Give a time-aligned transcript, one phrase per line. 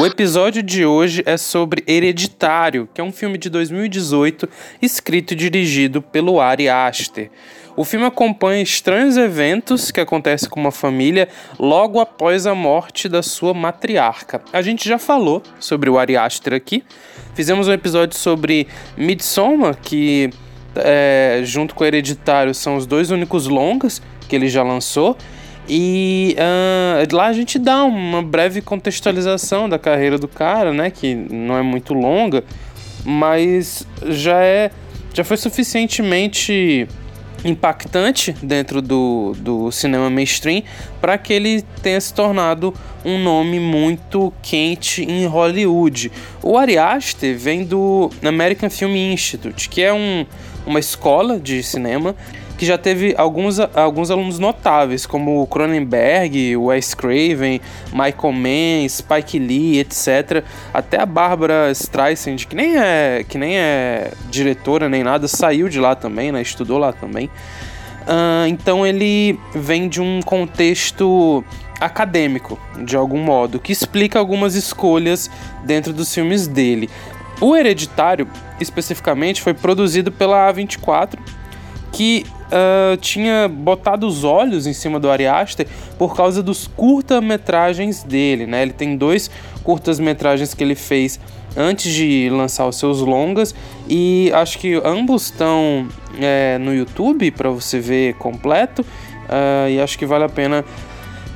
[0.00, 4.48] O episódio de hoje é sobre Hereditário, que é um filme de 2018
[4.80, 7.30] escrito e dirigido pelo Ari Aster.
[7.76, 11.28] O filme acompanha estranhos eventos que acontecem com uma família
[11.58, 14.40] logo após a morte da sua matriarca.
[14.54, 16.82] A gente já falou sobre o Ari Aster aqui.
[17.34, 20.30] Fizemos um episódio sobre Midsommar, que
[20.76, 25.14] é, junto com Hereditário são os dois únicos longas que ele já lançou.
[25.72, 30.90] E uh, lá a gente dá uma breve contextualização da carreira do cara, né?
[30.90, 32.42] Que não é muito longa,
[33.04, 34.72] mas já é.
[35.14, 36.88] Já foi suficientemente
[37.44, 40.62] impactante dentro do, do cinema mainstream
[41.00, 46.10] para que ele tenha se tornado um nome muito quente em Hollywood.
[46.42, 50.26] O Ari Aster vem do American Film Institute, que é um,
[50.66, 52.14] uma escola de cinema
[52.60, 57.58] que já teve alguns, alguns alunos notáveis, como Cronenberg, Wes Craven,
[57.90, 60.44] Michael Mann, Spike Lee, etc.
[60.74, 65.80] Até a Barbara Streisand, que nem é, que nem é diretora nem nada, saiu de
[65.80, 66.42] lá também, né?
[66.42, 67.30] Estudou lá também.
[68.02, 71.42] Uh, então ele vem de um contexto
[71.80, 75.30] acadêmico, de algum modo, que explica algumas escolhas
[75.64, 76.90] dentro dos filmes dele.
[77.40, 78.28] O Hereditário,
[78.60, 81.18] especificamente, foi produzido pela A24,
[81.90, 85.66] que uh, tinha botado os olhos em cima do Ari Aster
[85.98, 88.62] por causa dos curta-metragens dele, né?
[88.62, 89.30] Ele tem dois
[89.62, 91.18] curtas-metragens que ele fez
[91.56, 93.54] antes de lançar os seus longas
[93.88, 95.88] e acho que ambos estão
[96.20, 100.64] é, no YouTube para você ver completo uh, e acho que vale a pena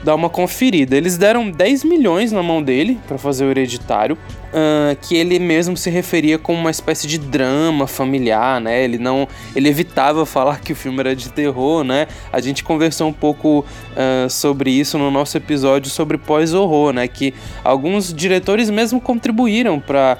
[0.04, 0.96] dar uma conferida.
[0.96, 4.18] Eles deram 10 milhões na mão dele para fazer o hereditário,
[4.54, 8.84] uh, que ele mesmo se referia como uma espécie de drama familiar, né?
[8.84, 12.06] Ele não, ele evitava falar que o filme era de terror, né?
[12.32, 17.08] A gente conversou um pouco uh, sobre isso no nosso episódio sobre pós-horror, né?
[17.08, 20.16] Que alguns diretores mesmo contribuíram para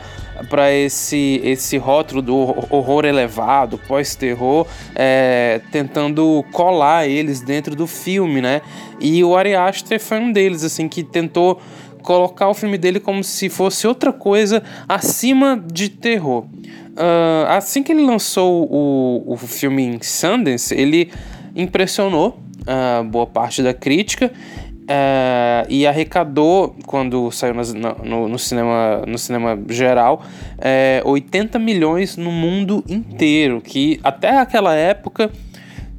[0.50, 2.34] para esse, esse rótulo do
[2.68, 8.61] horror elevado, pós-terror, é, tentando colar eles dentro do filme, né?
[9.00, 11.61] E o Ari Aster foi um deles, assim, que tentou
[12.05, 16.45] colocar o filme dele como se fosse outra coisa acima de terror.
[16.45, 21.11] Uh, assim que ele lançou o, o filme em Sundance, ele
[21.57, 24.31] impressionou uh, boa parte da crítica
[24.87, 27.55] é, e arrecadou, quando saiu
[28.05, 30.23] no, no, cinema, no cinema geral,
[30.59, 35.31] é, 80 milhões no mundo inteiro, que até aquela época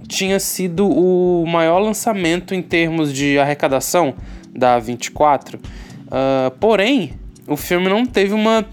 [0.08, 4.14] tinha sido o maior lançamento em termos de arrecadação
[4.56, 5.60] da 24.
[6.08, 7.14] Uh, porém,
[7.48, 8.66] o filme não teve uma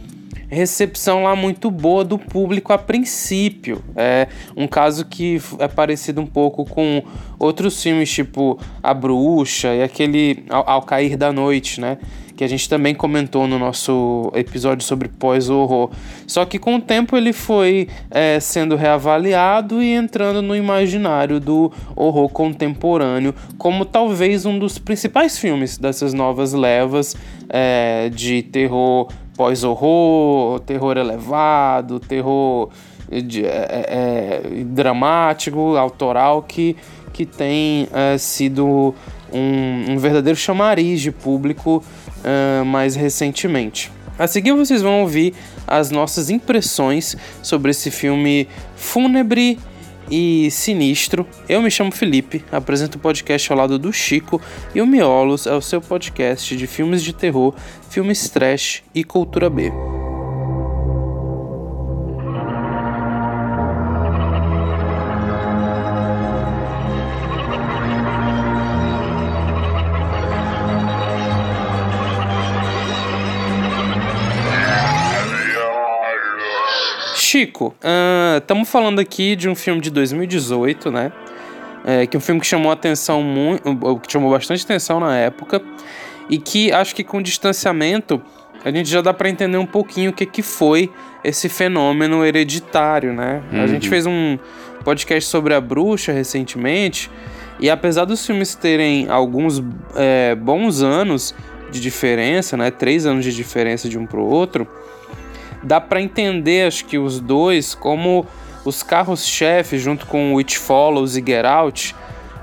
[0.49, 3.83] recepção lá muito boa do público a princípio.
[3.97, 7.03] É um caso que é parecido um pouco com
[7.39, 11.97] outros filmes, tipo A Bruxa e aquele Ao, Ao Cair da Noite, né?
[12.37, 15.91] Que a gente também comentou no nosso episódio sobre pós-horror.
[16.27, 21.73] Só que com o tempo ele foi é, sendo reavaliado e entrando no imaginário do
[21.95, 27.17] horror contemporâneo, como talvez um dos principais filmes dessas novas levas
[27.49, 32.71] é, de terror pós-horror, terror elevado, terror
[33.21, 36.77] de, é, é, é, dramático, autoral, que,
[37.13, 38.95] que tem é, sido
[39.33, 41.83] um, um, verdadeiro chamariz de público
[42.25, 43.91] é, mais recentemente.
[44.19, 45.35] A seguir vocês vão ouvir
[45.67, 48.47] as nossas impressões sobre esse filme
[48.77, 49.59] fúnebre
[50.11, 51.27] e sinistro.
[51.49, 54.41] Eu me chamo Felipe, apresento o podcast ao lado do Chico
[54.75, 57.55] e o Miolos é o seu podcast de filmes de terror,
[57.89, 59.73] filmes trash e cultura B.
[77.33, 77.75] Chico,
[78.37, 81.11] estamos uh, falando aqui de um filme de 2018, né?
[81.83, 83.63] É, que é um filme que chamou atenção muito,
[84.01, 85.63] que chamou bastante atenção na época
[86.29, 88.21] e que acho que com distanciamento
[88.63, 90.91] a gente já dá para entender um pouquinho o que que foi
[91.25, 93.43] esse fenômeno hereditário, né?
[93.51, 93.63] Uhum.
[93.63, 94.39] A gente fez um
[94.85, 97.11] podcast sobre a bruxa recentemente
[97.59, 99.65] e apesar dos filmes terem alguns
[99.97, 101.35] é, bons anos
[101.71, 102.71] de diferença, né?
[102.71, 104.69] Três anos de diferença de um pro outro
[105.63, 108.27] dá para entender, acho que os dois, como
[108.65, 111.95] os carros-chefe, junto com It Follows e Get Out,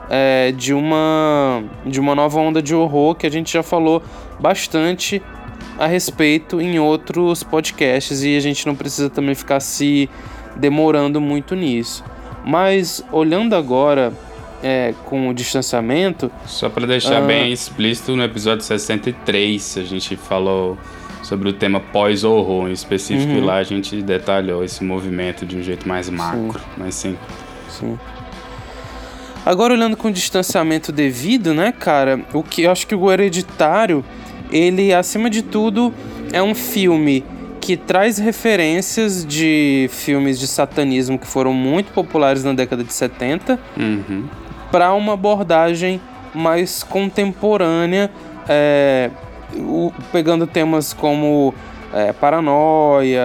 [0.10, 4.02] é, de, uma, de uma nova onda de horror que a gente já falou
[4.40, 5.22] bastante
[5.78, 10.10] a respeito em outros podcasts e a gente não precisa também ficar se
[10.56, 12.04] demorando muito nisso.
[12.44, 14.12] Mas olhando agora
[14.64, 16.32] é, com o distanciamento.
[16.46, 17.26] Só para deixar uh...
[17.26, 20.78] bem explícito, no episódio 63 a gente falou
[21.30, 23.38] sobre o tema pós-horror em específico, uhum.
[23.38, 26.66] e lá a gente detalhou esse movimento de um jeito mais macro, sim.
[26.76, 27.18] mas sim.
[27.70, 28.00] Sim.
[29.46, 34.04] Agora olhando com distanciamento devido, né, cara, o que eu acho que o Hereditário,
[34.52, 35.94] ele acima de tudo
[36.34, 37.24] é um filme
[37.62, 43.60] que traz referências de filmes de satanismo que foram muito populares na década de 70
[43.78, 44.24] uhum.
[44.72, 46.02] para uma abordagem
[46.34, 48.10] mais contemporânea,
[48.48, 49.12] é,
[49.56, 51.54] o, pegando temas como
[51.94, 53.22] é, paranoia,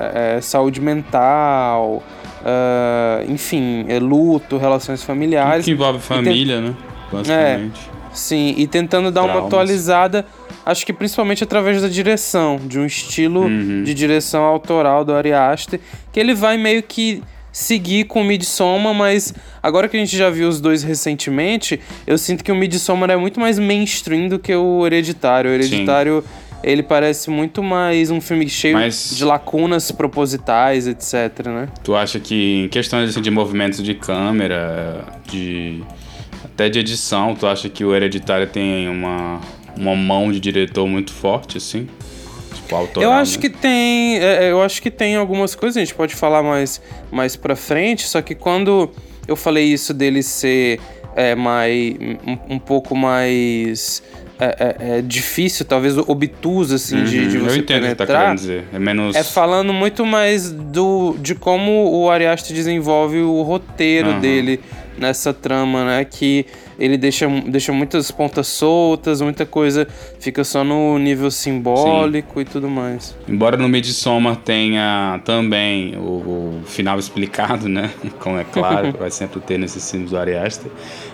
[0.00, 2.02] é, é saúde mental,
[2.44, 5.64] é, enfim, é, luto, relações familiares.
[5.64, 6.74] Que envolve família, né?
[7.12, 7.80] Basicamente.
[8.12, 9.36] sim, e tentando dar Traumas.
[9.36, 10.26] uma atualizada
[10.64, 13.82] acho que principalmente através da direção, de um estilo uhum.
[13.82, 15.80] de direção autoral do Ari Aster,
[16.12, 17.22] que ele vai meio que
[17.54, 22.18] seguir com o Midsommar, mas agora que a gente já viu os dois recentemente, eu
[22.18, 25.52] sinto que o Midsommar é muito mais mainstream do que o Hereditário.
[25.52, 26.58] O Hereditário, Sim.
[26.64, 29.14] ele parece muito mais um filme cheio mas...
[29.16, 31.68] de lacunas propositais, etc, né?
[31.84, 35.80] Tu acha que em questões assim, de movimentos de câmera, de
[36.44, 39.40] até de edição, tu acha que o Hereditário tem uma
[39.76, 41.88] uma mão de diretor muito forte, assim?
[42.74, 43.42] Tipo, autoral, eu acho né?
[43.42, 44.18] que tem.
[44.18, 46.80] É, é, eu acho que tem algumas coisas, a gente pode falar mais,
[47.10, 48.90] mais pra frente, só que quando
[49.26, 50.80] eu falei isso dele ser
[51.14, 51.94] é, mais,
[52.26, 54.02] um, um pouco mais.
[54.36, 58.06] É, é, é, difícil, talvez obtuso, assim, uhum, de, de você eu entendo penetrar.
[58.06, 58.64] Que tá querendo dizer.
[58.72, 59.14] É menos.
[59.14, 64.20] É falando muito mais do, de como o Ariaste desenvolve o roteiro uhum.
[64.20, 64.60] dele
[64.98, 66.04] nessa trama, né?
[66.04, 66.46] Que
[66.78, 69.86] ele deixa, deixa muitas pontas soltas, muita coisa
[70.18, 72.40] fica só no nível simbólico Sim.
[72.40, 73.16] e tudo mais.
[73.28, 77.90] Embora no Midsommar tenha também o, o final explicado, né?
[78.18, 80.70] Como é claro, vai sempre ter nesses filmes do Ari Aster.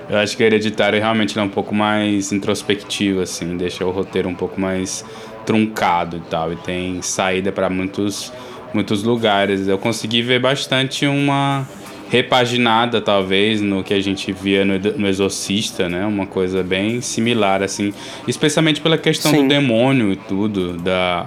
[0.08, 4.28] Eu acho que o Hereditário realmente é um pouco mais introspectivo, assim, deixa o roteiro
[4.28, 5.04] um pouco mais
[5.46, 8.32] truncado e tal, e tem saída para muitos
[8.72, 9.68] muitos lugares.
[9.68, 11.66] Eu consegui ver bastante uma
[12.10, 16.04] repaginada, talvez, no que a gente via no, no Exorcista, né?
[16.04, 17.94] Uma coisa bem similar, assim.
[18.26, 19.42] Especialmente pela questão Sim.
[19.42, 21.24] do demônio e tudo, da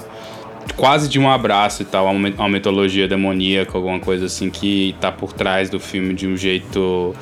[0.75, 5.31] quase de um abraço e tal, uma mitologia demoníaca, alguma coisa assim que tá por
[5.33, 7.15] trás do filme de um jeito.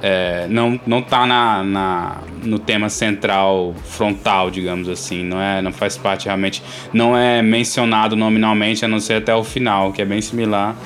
[0.00, 5.24] É, não, não tá na, na, no tema central, frontal, digamos assim.
[5.24, 6.62] Não, é, não faz parte realmente.
[6.92, 10.76] Não é mencionado nominalmente, a não ser até o final, que é bem similar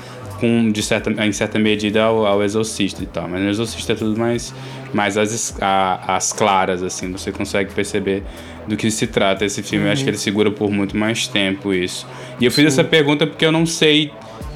[0.42, 3.28] com, de certa, em certa medida ao, ao Exorcista e tal.
[3.28, 4.52] Mas no Exorcista é tudo mais,
[4.92, 7.12] mais as, a, as claras, assim.
[7.12, 8.24] Você consegue perceber
[8.66, 9.84] do que se trata esse filme.
[9.84, 9.90] Uhum.
[9.90, 12.08] Eu acho que ele segura por muito mais tempo isso.
[12.40, 12.66] E eu fiz Sim.
[12.66, 14.10] essa pergunta porque eu não sei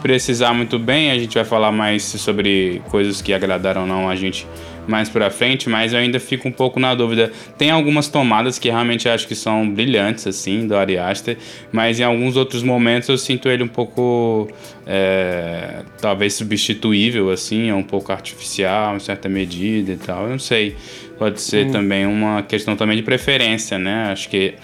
[0.07, 1.11] precisar muito bem.
[1.11, 4.47] A gente vai falar mais sobre coisas que agradaram ou não a gente
[4.87, 7.33] mais pra frente, mas eu ainda fico um pouco na dúvida.
[7.59, 11.37] Tem algumas tomadas que realmente acho que são brilhantes, assim, do Ari Aster,
[11.73, 14.49] mas em alguns outros momentos eu sinto ele um pouco,
[14.87, 20.39] é, talvez substituível, assim, é um pouco artificial em certa medida e tal, eu não
[20.39, 20.77] sei.
[21.19, 21.73] Pode ser hum.
[21.73, 24.13] também uma questão também de preferência, né?
[24.13, 24.55] Acho que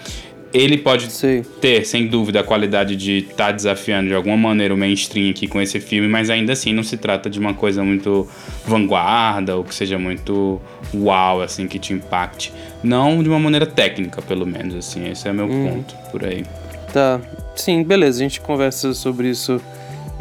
[0.53, 1.43] ele pode Sim.
[1.59, 5.47] ter, sem dúvida, a qualidade de estar tá desafiando de alguma maneira o mainstream aqui
[5.47, 8.27] com esse filme, mas ainda assim não se trata de uma coisa muito
[8.65, 10.61] vanguarda ou que seja muito
[10.93, 12.53] uau, assim, que te impacte.
[12.83, 15.09] Não de uma maneira técnica, pelo menos, assim.
[15.09, 15.69] Esse é meu hum.
[15.69, 16.45] ponto por aí.
[16.93, 17.19] Tá.
[17.55, 18.19] Sim, beleza.
[18.19, 19.59] A gente conversa sobre isso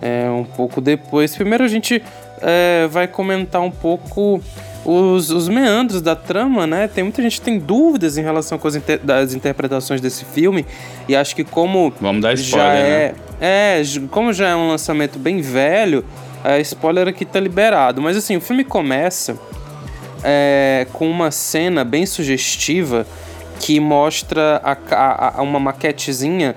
[0.01, 1.35] é, um pouco depois.
[1.35, 2.03] Primeiro a gente
[2.41, 4.43] é, vai comentar um pouco
[4.85, 6.89] os, os meandros da trama, né?
[6.89, 10.67] Tem muita gente que tem dúvidas em relação com as inter, das interpretações desse filme.
[11.09, 11.93] E acho que como.
[12.01, 13.15] Vamos dar spoiler, já é, né?
[13.41, 16.05] É, como já é um lançamento bem velho,
[16.43, 18.03] a spoiler aqui tá liberado.
[18.03, 19.39] Mas assim, o filme começa
[20.25, 23.07] é, com uma cena bem sugestiva
[23.61, 26.57] que mostra a, a, a uma maquetezinha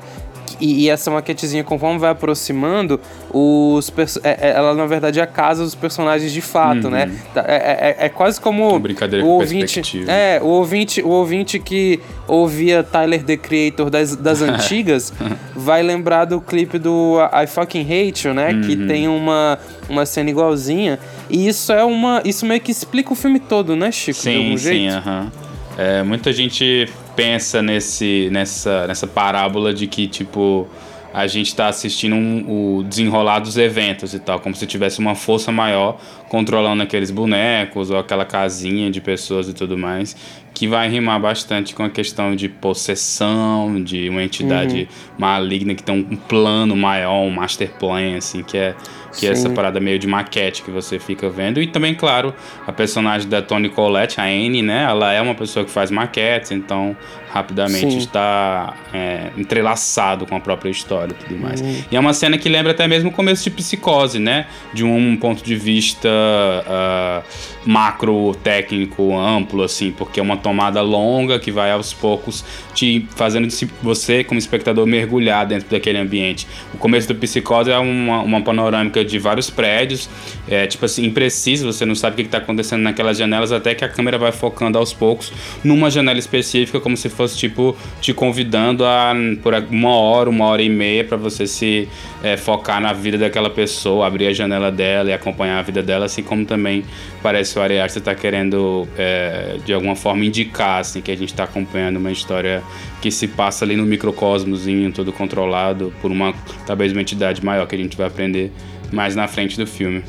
[0.59, 2.99] e, e, essa maquetezinha, conforme vai aproximando,
[3.37, 3.91] os
[4.23, 7.05] é, é, ela na verdade é a casa dos personagens de fato, né?
[7.05, 7.11] uhum.
[7.11, 7.43] né?
[7.47, 12.81] É, é, é, quase como brincadeira o ouvinte, é o ouvinte, o ouvinte que ouvia
[12.81, 15.11] Tyler the Creator das, das antigas
[15.53, 18.51] vai lembrar do clipe do I Fucking Hate You, né?
[18.51, 18.61] Uhum.
[18.61, 20.99] Que tem uma uma cena igualzinha.
[21.29, 24.19] E isso é uma, isso meio que explica o filme todo, né, Chico?
[24.19, 25.31] Sim, sim, aham.
[25.77, 30.67] É, muita gente pensa nesse, nessa, nessa parábola de que, tipo,
[31.15, 35.15] a gente está assistindo um, o desenrolar dos eventos e tal, como se tivesse uma
[35.15, 40.13] força maior controlando aqueles bonecos ou aquela casinha de pessoas e tudo mais,
[40.55, 45.15] que vai rimar bastante com a questão de possessão, de uma entidade uhum.
[45.17, 48.73] maligna que tem um plano maior, um master plan, assim, que é
[49.15, 51.61] que é essa parada meio de maquete que você fica vendo.
[51.61, 52.33] E também, claro,
[52.67, 54.83] a personagem da Toni Collette, a Anne, né?
[54.83, 56.95] Ela é uma pessoa que faz maquetes, então
[57.29, 57.97] rapidamente Sim.
[57.97, 61.61] está é, entrelaçado com a própria história e tudo mais.
[61.61, 61.83] Uhum.
[61.91, 64.47] E é uma cena que lembra até mesmo o começo de Psicose, né?
[64.73, 67.23] De um ponto de vista uh,
[67.65, 73.47] macro, técnico, amplo, assim, porque é uma tomada longa que vai aos poucos te fazendo
[73.81, 76.47] você, como espectador, mergulhar dentro daquele ambiente.
[76.73, 80.09] O começo do Psicose é uma, uma panorâmica de vários prédios,
[80.47, 83.83] é tipo assim, impreciso, você não sabe o que está acontecendo naquelas janelas, até que
[83.83, 85.31] a câmera vai focando aos poucos
[85.63, 90.61] numa janela específica, como se fosse tipo te convidando a por uma hora, uma hora
[90.61, 91.87] e meia para você se
[92.25, 96.05] é, focar na vida daquela pessoa, abrir a janela dela e acompanhar a vida dela,
[96.05, 96.83] assim como também
[97.21, 101.29] parece o Ari Aster está querendo é, de alguma forma indicar assim que a gente
[101.29, 102.63] está acompanhando uma história
[102.99, 106.33] que se passa ali no microcosmozinho, todo controlado por uma
[106.65, 108.51] talvez uma entidade maior que a gente vai aprender
[108.91, 110.03] mais na frente do filme.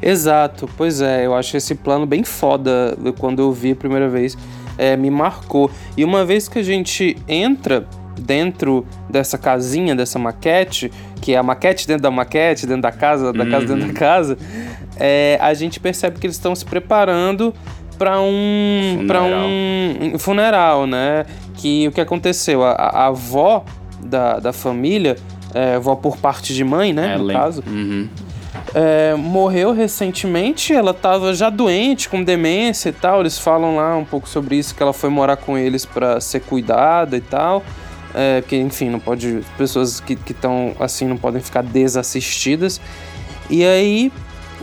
[0.00, 4.38] Exato, pois é, eu acho esse plano bem foda quando eu vi a primeira vez
[4.78, 5.68] é, me marcou.
[5.96, 7.84] E uma vez que a gente entra
[8.18, 10.90] dentro dessa casinha, dessa maquete,
[11.28, 13.50] que é a maquete dentro da maquete, dentro da casa, da uhum.
[13.50, 13.92] casa dentro da uhum.
[13.92, 14.38] casa,
[14.96, 17.52] é, a gente percebe que eles estão se preparando
[17.98, 21.26] para um para um funeral, né?
[21.52, 22.64] Que o que aconteceu?
[22.64, 23.62] A, a avó
[24.02, 25.18] da, da família,
[25.54, 27.18] é, avó por parte de mãe, né?
[27.18, 27.62] no caso.
[27.66, 28.08] Uhum
[28.74, 33.20] é, morreu recentemente, ela estava já doente, com demência e tal.
[33.20, 36.40] Eles falam lá um pouco sobre isso, que ela foi morar com eles para ser
[36.40, 37.62] cuidada e tal.
[38.14, 39.40] É, porque, enfim, não pode.
[39.56, 42.80] Pessoas que estão assim não podem ficar desassistidas.
[43.50, 44.12] E aí.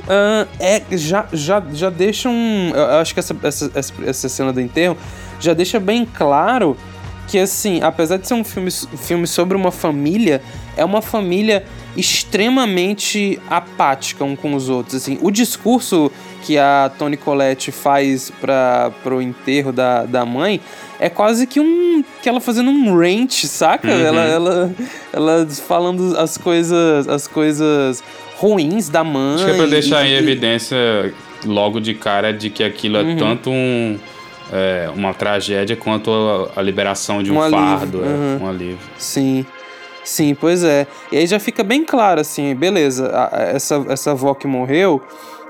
[0.05, 2.71] Uh, é, já, já, já deixa um.
[2.75, 3.71] Eu acho que essa, essa,
[4.05, 4.95] essa cena do enterro
[5.39, 6.77] já deixa bem claro
[7.27, 10.41] que, assim, apesar de ser um filme, filme sobre uma família,
[10.77, 11.65] é uma família
[11.97, 14.95] extremamente apática um com os outros.
[14.95, 16.11] Assim, o discurso
[16.45, 20.61] que a Toni Collette faz para pro enterro da, da mãe
[20.99, 23.87] é quase que um que ela fazendo um rant, saca?
[23.87, 23.99] Uhum.
[23.99, 24.71] Ela, ela
[25.11, 28.03] ela falando as coisas as coisas
[28.37, 29.35] ruins da mãe.
[29.35, 30.77] Acho que é pra deixar e, em evidência
[31.43, 33.17] logo de cara de que aquilo é uhum.
[33.17, 33.97] tanto um
[34.53, 38.37] é, uma tragédia quanto a, a liberação de um, um fardo, é, uhum.
[38.39, 38.77] é, um alívio.
[38.99, 39.43] Sim.
[40.03, 40.85] Sim, pois é.
[41.11, 45.01] E aí já fica bem claro, assim, beleza, a, essa, essa avó que morreu,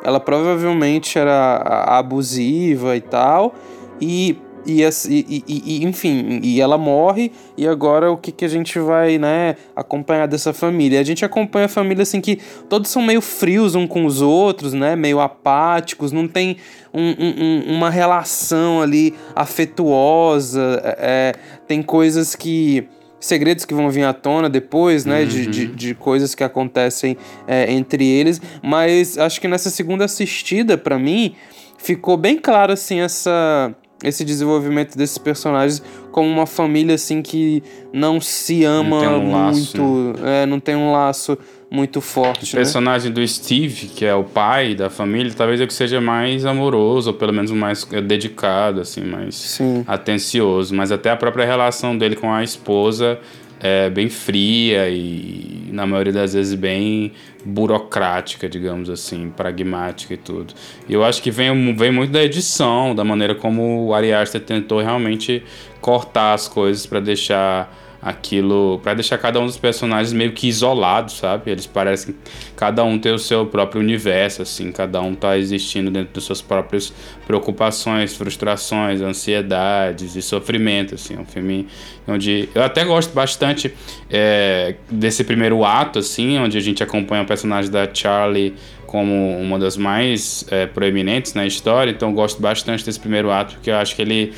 [0.06, 1.58] ela provavelmente era
[1.88, 3.56] abusiva e tal,
[4.00, 8.78] e, e, e, e, enfim, e ela morre, e agora o que, que a gente
[8.78, 11.00] vai, né, acompanhar dessa família?
[11.00, 14.74] A gente acompanha a família, assim, que todos são meio frios um com os outros,
[14.74, 16.58] né, meio apáticos, não tem
[16.94, 21.34] um, um, uma relação ali afetuosa, é, é
[21.68, 22.88] tem coisas que
[23.25, 25.22] segredos que vão vir à tona depois, né?
[25.22, 25.27] Uhum.
[25.27, 27.17] De, de, de, coisas que acontecem
[27.48, 28.39] é, entre eles.
[28.62, 31.36] Mas acho que nessa segunda assistida, para mim,
[31.77, 37.63] ficou bem claro, assim, essa esse desenvolvimento desses personagens como uma família assim que
[37.94, 40.44] não se ama não um muito, né?
[40.44, 41.38] é, não tem um laço
[41.70, 42.54] muito forte.
[42.54, 42.64] O né?
[42.64, 47.12] personagem do Steve, que é o pai da família, talvez é que seja mais amoroso,
[47.12, 49.84] ou pelo menos mais dedicado, assim, mais Sim.
[49.88, 50.74] atencioso.
[50.76, 53.20] Mas até a própria relação dele com a esposa
[53.60, 60.54] é bem fria e, na maioria das vezes, bem burocrática, digamos assim, pragmática e tudo.
[60.88, 64.42] E eu acho que vem, vem muito da edição, da maneira como o Ari Aster
[64.42, 65.44] tentou realmente
[65.80, 71.12] cortar as coisas para deixar aquilo para deixar cada um dos personagens meio que isolado,
[71.12, 71.50] sabe?
[71.50, 72.14] Eles parecem
[72.56, 76.40] cada um ter o seu próprio universo, assim, cada um tá existindo dentro das suas
[76.40, 76.94] próprias
[77.26, 81.68] preocupações, frustrações, ansiedades e sofrimento, assim, é um filme
[82.08, 83.74] onde eu até gosto bastante
[84.08, 88.54] é, desse primeiro ato, assim, onde a gente acompanha o personagem da Charlie
[88.86, 93.72] como uma das mais é, proeminentes na história, então gosto bastante desse primeiro ato, porque
[93.72, 94.32] eu acho que ele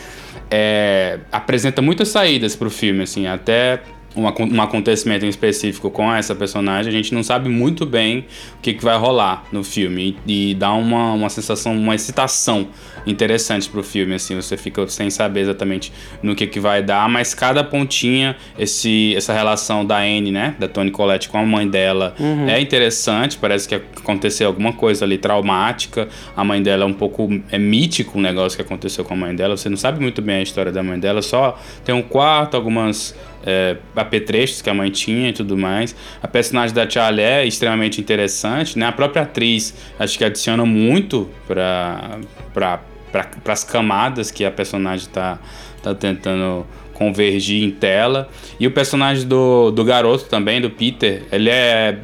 [0.49, 3.81] é, apresenta muitas saídas para o filme, assim, até
[4.17, 8.25] um, um acontecimento em específico com essa personagem, a gente não sabe muito bem
[8.57, 10.17] o que, que vai rolar no filme.
[10.25, 12.67] E, e dá uma, uma sensação, uma excitação
[13.05, 17.33] interessante pro filme, assim, você fica sem saber exatamente no que, que vai dar, mas
[17.33, 22.13] cada pontinha, esse, essa relação da Anne, né, da Toni Collette com a mãe dela
[22.19, 22.49] uhum.
[22.49, 27.29] é interessante, parece que aconteceu alguma coisa ali traumática, a mãe dela é um pouco,
[27.49, 30.37] é mítico o negócio que aconteceu com a mãe dela, você não sabe muito bem
[30.37, 33.15] a história da mãe dela, só tem um quarto, algumas
[33.47, 35.95] é, apetrechos que a mãe tinha e tudo mais.
[36.21, 38.85] A personagem da Charlie é extremamente interessante, né?
[38.85, 42.19] A própria atriz acho que adiciona muito para
[42.51, 45.39] para as camadas que a personagem tá,
[45.81, 48.27] tá tentando convergir em tela.
[48.59, 51.99] E o personagem do, do garoto também, do Peter, ele é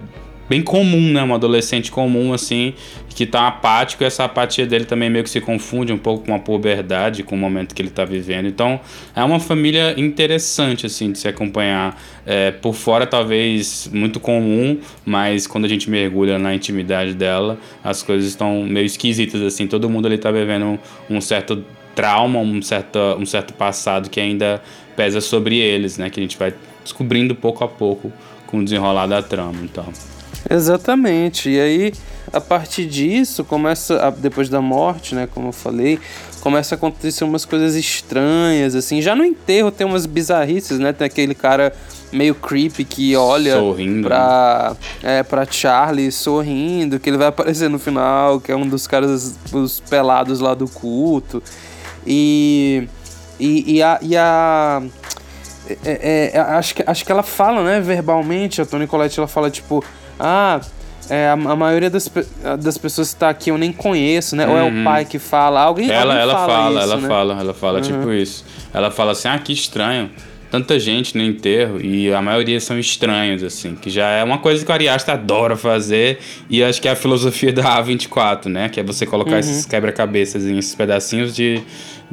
[0.53, 1.24] bem comum, né?
[1.24, 2.75] Um adolescente comum, assim,
[3.10, 6.36] que tá apático e essa apatia dele também meio que se confunde um pouco com
[6.36, 8.48] a puberdade, com o momento que ele tá vivendo.
[8.48, 8.79] Então,
[9.15, 12.00] é uma família interessante, assim, de se acompanhar.
[12.24, 18.03] É, por fora, talvez muito comum, mas quando a gente mergulha na intimidade dela, as
[18.03, 19.65] coisas estão meio esquisitas, assim.
[19.65, 20.77] Todo mundo ali tá vivendo um,
[21.17, 24.62] um certo trauma, um certo, um certo passado que ainda
[24.95, 26.12] pesa sobre eles, né?
[26.12, 28.13] Que a gente vai descobrindo pouco a pouco
[28.45, 30.12] com o desenrolar da trama, então.
[30.50, 31.50] Exatamente.
[31.50, 31.93] E aí,
[32.31, 36.00] a partir disso, começa, depois da morte, né, como eu falei,
[36.41, 39.01] começa a acontecer umas coisas estranhas, assim.
[39.01, 40.91] Já no enterro tem umas bizarrices, né?
[40.91, 41.73] Tem aquele cara
[42.12, 45.19] meio creepy que olha sorrindo, pra, né?
[45.19, 49.35] é, pra Charlie sorrindo, que ele vai aparecer no final, que é um dos caras,
[49.51, 51.41] os pelados lá do culto.
[52.05, 52.88] E,
[53.39, 54.00] e, e a...
[54.01, 54.83] E a
[55.65, 59.29] é, é, é, acho, que, acho que ela fala, né, verbalmente, a Tony Collette, ela
[59.29, 59.81] fala, tipo,
[60.20, 60.62] ah,
[61.10, 62.10] é, a, a, maioria das,
[62.60, 64.46] das pessoas que está aqui eu nem conheço, né?
[64.46, 64.51] Uhum.
[64.51, 64.84] Ou é o uhum.
[64.84, 67.08] pai que fala, alguém, ela, alguém ela fala, fala isso, ela né?
[67.08, 67.84] fala, ela fala uhum.
[67.84, 68.46] tipo isso.
[68.74, 70.10] Ela fala assim, ah, que estranho
[70.53, 74.63] tanta gente no enterro e a maioria são estranhos, assim, que já é uma coisa
[74.63, 78.70] que o Ariasta adora fazer e acho que é a filosofia da A24, né?
[78.70, 79.39] Que é você colocar uhum.
[79.39, 81.60] esses quebra-cabeças em esses pedacinhos de,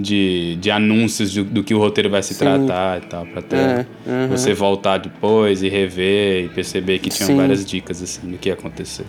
[0.00, 2.45] de, de anúncios do, do, que o roteiro vai se Sim.
[2.45, 4.28] tratar e tal, pra ter é, uhum.
[4.28, 7.37] você voltar depois e rever e perceber que tinham Sim.
[7.37, 9.04] várias dicas, assim, do que ia acontecer.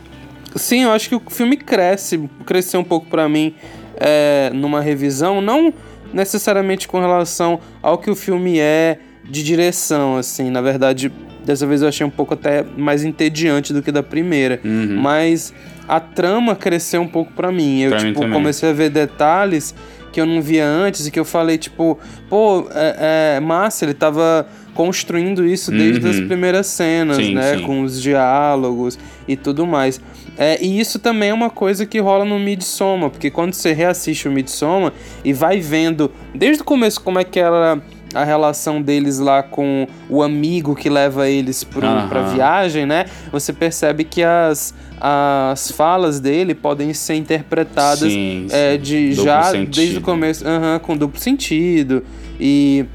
[0.56, 3.56] Sim, eu acho que o filme cresce, cresceu um pouco para mim
[3.96, 5.74] é, numa revisão, não
[6.14, 10.50] necessariamente com relação ao que o filme é, de direção, assim.
[10.50, 11.12] Na verdade,
[11.46, 14.60] dessa vez eu achei um pouco até mais entediante do que da primeira.
[14.64, 14.98] Uhum.
[15.00, 15.54] Mas
[15.88, 17.82] a trama cresceu um pouco para mim.
[17.82, 19.74] Eu, pra tipo, mim comecei a ver detalhes
[20.12, 21.98] que eu não via antes e que eu falei, tipo,
[22.30, 26.12] pô, é, é massa, ele tava construindo isso desde uhum.
[26.12, 27.58] as primeiras cenas, sim, né?
[27.58, 27.64] Sim.
[27.64, 30.02] Com os diálogos e tudo mais.
[30.38, 34.28] É, e isso também é uma coisa que rola no Midsommar, porque quando você reassiste
[34.28, 37.82] o Midsommar e vai vendo desde o começo como é que ela
[38.14, 42.08] a relação deles lá com o amigo que leva eles pro, uhum.
[42.08, 43.06] pra viagem, né?
[43.32, 49.76] Você percebe que as, as falas dele podem ser interpretadas sim, é, de já sentido.
[49.76, 52.04] desde o começo, uhum, com duplo sentido.
[52.40, 52.86] E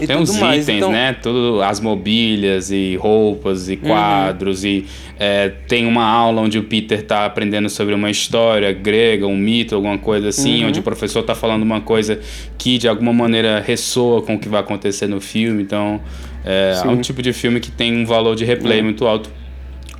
[0.00, 0.62] e Tem uns mais.
[0.62, 0.92] itens, então...
[0.92, 1.12] né?
[1.12, 3.78] Tudo, as mobílias e roupas e uhum.
[3.80, 4.62] quadros.
[4.62, 4.70] Uhum.
[4.70, 4.86] E
[5.18, 9.74] é, tem uma aula onde o Peter tá aprendendo sobre uma história grega, um mito,
[9.74, 10.68] alguma coisa assim, uhum.
[10.68, 12.20] onde o professor tá falando uma coisa
[12.56, 15.62] que de alguma maneira ressoa com o que vai acontecer no filme.
[15.62, 16.00] Então,
[16.44, 18.84] é, é um tipo de filme que tem um valor de replay uhum.
[18.84, 19.30] muito alto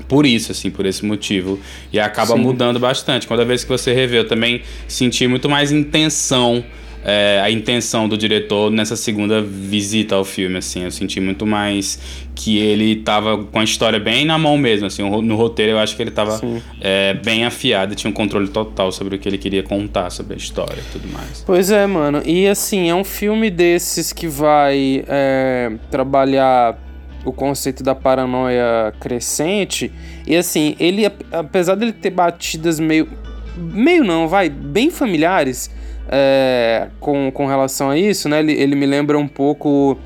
[0.07, 1.59] por isso, assim, por esse motivo.
[1.93, 2.41] E acaba Sim.
[2.41, 3.27] mudando bastante.
[3.27, 6.65] Cada vez que você revê, eu também senti muito mais intenção
[7.05, 10.85] é, a intenção do diretor nessa segunda visita ao filme, assim.
[10.85, 15.03] Eu senti muito mais que ele tava com a história bem na mão mesmo, assim.
[15.23, 16.41] No roteiro eu acho que ele tava
[16.81, 20.37] é, bem afiado, tinha um controle total sobre o que ele queria contar sobre a
[20.37, 21.43] história e tudo mais.
[21.47, 22.23] Pois é, mano.
[22.25, 26.79] E assim, é um filme desses que vai é, trabalhar
[27.25, 29.93] o conceito da paranoia crescente.
[30.27, 33.09] E assim, ele, apesar dele ter batidas meio.
[33.57, 35.69] Meio não, vai, bem familiares
[36.09, 38.41] é, com, com relação a isso, né?
[38.41, 39.99] Ele, ele me lembra um pouco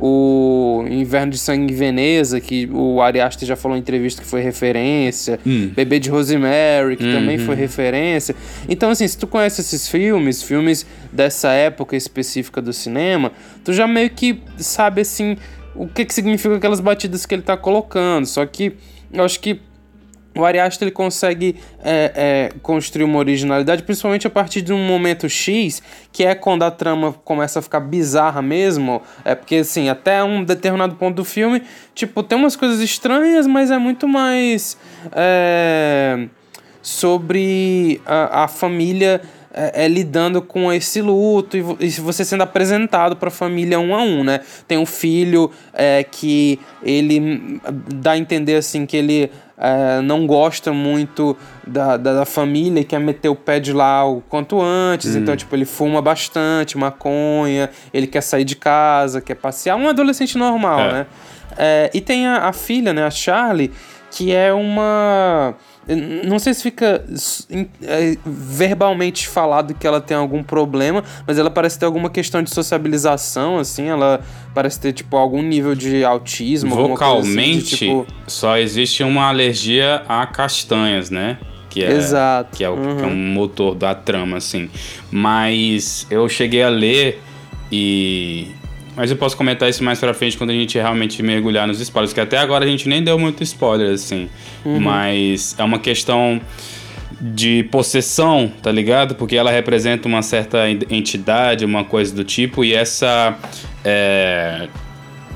[0.00, 4.28] o Inverno de Sangue em Veneza, que o Ari Aster já falou em entrevista que
[4.28, 5.70] foi referência, hum.
[5.74, 7.12] Bebê de Rosemary, que uhum.
[7.12, 8.34] também foi referência.
[8.68, 13.32] Então, assim, se tu conhece esses filmes, filmes dessa época específica do cinema,
[13.64, 15.36] tu já meio que sabe, assim,
[15.74, 18.26] o que, que significa aquelas batidas que ele tá colocando.
[18.26, 18.74] Só que
[19.12, 19.60] eu acho que
[20.38, 22.12] o Ari Aster ele consegue é,
[22.54, 26.70] é, construir uma originalidade, principalmente a partir de um momento X, que é quando a
[26.70, 29.02] trama começa a ficar bizarra mesmo.
[29.24, 31.60] É porque, assim, até um determinado ponto do filme,
[31.92, 34.78] tipo, tem umas coisas estranhas, mas é muito mais
[35.10, 36.28] é,
[36.80, 39.20] sobre a, a família
[39.52, 43.92] é, é, lidando com esse luto e, e você sendo apresentado para a família um
[43.92, 44.40] a um, né?
[44.68, 47.60] Tem um filho é, que ele
[47.94, 52.84] dá a entender assim que ele é, não gosta muito da, da, da, família e
[52.84, 55.14] quer meter o pé de lá o quanto antes.
[55.14, 55.18] Hum.
[55.18, 59.76] Então, tipo, ele fuma bastante, maconha, ele quer sair de casa, quer passear.
[59.76, 60.92] Um adolescente normal, é.
[60.92, 61.06] né?
[61.56, 63.72] É, e tem a, a filha, né, a Charlie,
[64.10, 65.54] que é uma
[65.96, 67.04] não sei se fica
[67.82, 72.50] é, verbalmente falado que ela tem algum problema, mas ela parece ter alguma questão de
[72.50, 73.88] sociabilização, assim.
[73.88, 74.20] Ela
[74.54, 76.74] parece ter, tipo, algum nível de autismo.
[76.74, 78.06] Vocalmente, assim, de, tipo...
[78.26, 81.38] só existe uma alergia a castanhas, né?
[81.68, 82.56] que é, Exato.
[82.56, 82.96] Que é, o, uhum.
[82.96, 84.68] que é um motor da trama, assim.
[85.10, 87.22] Mas eu cheguei a ler
[87.70, 88.48] e.
[88.98, 92.12] Mas eu posso comentar isso mais pra frente quando a gente realmente mergulhar nos spoilers,
[92.12, 94.28] que até agora a gente nem deu muito spoiler, assim.
[94.64, 94.80] Uhum.
[94.80, 96.40] Mas é uma questão
[97.20, 99.14] de possessão, tá ligado?
[99.14, 103.38] Porque ela representa uma certa entidade, uma coisa do tipo, e essa.
[103.84, 104.68] É,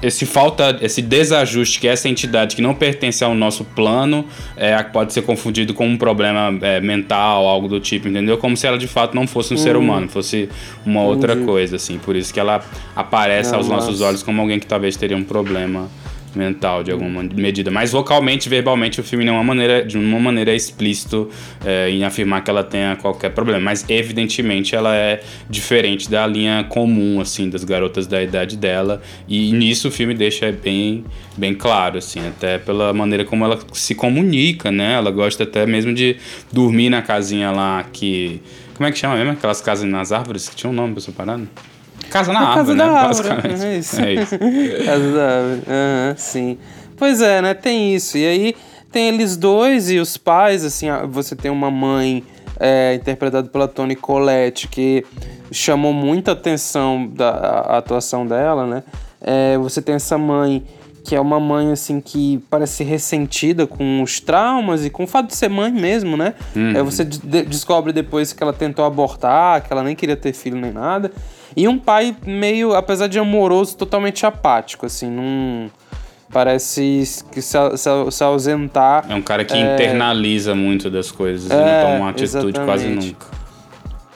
[0.03, 4.25] esse falta, esse desajuste que essa entidade que não pertence ao nosso plano
[4.57, 8.37] é, pode ser confundido com um problema é, mental, algo do tipo, entendeu?
[8.37, 9.83] Como se ela de fato não fosse um ser uhum.
[9.83, 10.49] humano, fosse
[10.85, 11.99] uma outra coisa, assim.
[11.99, 12.61] Por isso que ela
[12.97, 15.89] aparece aos nossos olhos como alguém que talvez teria um problema
[16.35, 17.71] mental de alguma medida.
[17.71, 21.29] Mas vocalmente, verbalmente, o filme de uma maneira, de uma maneira explícito
[21.65, 23.61] é, em afirmar que ela tenha qualquer problema.
[23.61, 29.03] Mas evidentemente ela é diferente da linha comum assim das garotas da idade dela.
[29.29, 31.05] E nisso o filme deixa bem,
[31.37, 34.95] bem claro, assim, até pela maneira como ela se comunica, né?
[34.95, 36.17] Ela gosta até mesmo de
[36.53, 38.41] dormir na casinha lá que.
[38.75, 39.33] Como é que chama mesmo?
[39.33, 41.45] Aquelas casas nas árvores que tinha um nome pra essa parada?
[42.13, 43.03] Casa na árvore, casa né?
[43.03, 43.65] Basicamente.
[43.65, 44.01] É isso.
[44.01, 44.39] É isso.
[44.85, 45.61] casa da árvore.
[45.61, 46.59] Uhum, sim.
[46.97, 47.55] Pois é, né?
[47.55, 48.19] Tem isso.
[48.19, 48.55] E aí
[48.93, 52.23] tem eles dois e os pais, assim, você tem uma mãe
[52.61, 55.05] é, interpretada pela Toni Collette, que
[55.51, 58.83] chamou muita atenção da a atuação dela, né?
[59.21, 60.63] É, você tem essa mãe
[61.05, 65.29] que é uma mãe assim que parece ressentida com os traumas e com o fato
[65.29, 66.35] de ser mãe mesmo, né?
[66.55, 66.77] Uhum.
[66.77, 70.57] É, você de descobre depois que ela tentou abortar, que ela nem queria ter filho
[70.57, 71.11] nem nada.
[71.57, 75.71] E um pai meio, apesar de amoroso, totalmente apático, assim, não.
[76.31, 79.05] Parece que se, se, se ausentar.
[79.07, 79.75] É um cara que é...
[79.75, 82.65] internaliza muito das coisas é, e não toma uma atitude exatamente.
[82.65, 83.27] quase nunca.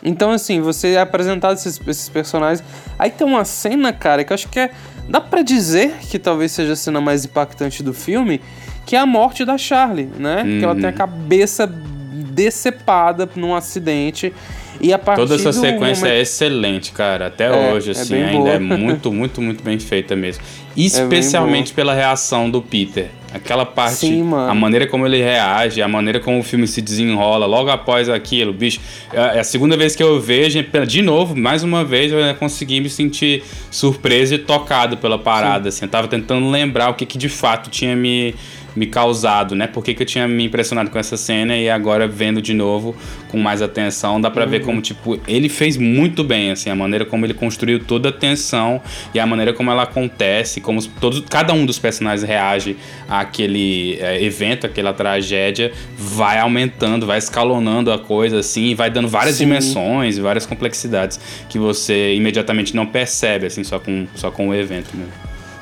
[0.02, 2.64] Então, assim, você é apresentado esses, esses personagens.
[2.98, 4.70] Aí tem uma cena, cara, que eu acho que é.
[5.08, 8.40] Dá para dizer que talvez seja a cena mais impactante do filme,
[8.86, 10.42] que é a morte da Charlie, né?
[10.42, 10.58] Uhum.
[10.58, 14.32] Que ela tem a cabeça decepada num acidente.
[14.80, 16.18] E a partir Toda essa sequência momento...
[16.18, 17.26] é excelente, cara.
[17.26, 18.50] Até é, hoje, é assim, é ainda boa.
[18.50, 20.42] é muito, muito, muito bem feita mesmo.
[20.76, 23.08] É Especialmente pela reação do Peter.
[23.32, 27.46] Aquela parte, Sim, a maneira como ele reage, a maneira como o filme se desenrola
[27.46, 28.78] logo após aquilo, bicho.
[29.10, 32.80] É, é a segunda vez que eu vejo, de novo, mais uma vez, eu consegui
[32.80, 35.70] me sentir surpreso e tocado pela parada.
[35.70, 38.34] Assim, eu tava tentando lembrar o que, que de fato tinha me
[38.76, 39.66] me causado, né?
[39.66, 42.94] Por que, que eu tinha me impressionado com essa cena e agora vendo de novo
[43.28, 44.50] com mais atenção, dá para uhum.
[44.50, 48.12] ver como, tipo, ele fez muito bem, assim, a maneira como ele construiu toda a
[48.12, 48.80] tensão
[49.14, 52.76] e a maneira como ela acontece, como todos, cada um dos personagens reage
[53.08, 59.08] àquele é, evento, àquela tragédia, vai aumentando, vai escalonando a coisa, assim, e vai dando
[59.08, 59.44] várias Sim.
[59.44, 64.94] dimensões, várias complexidades que você imediatamente não percebe, assim, só com, só com o evento,
[64.94, 65.06] né?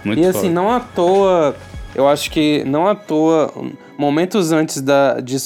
[0.04, 1.56] Muito e assim, não à toa
[1.94, 3.52] eu acho que não à toa,
[3.96, 5.36] momentos antes da, de,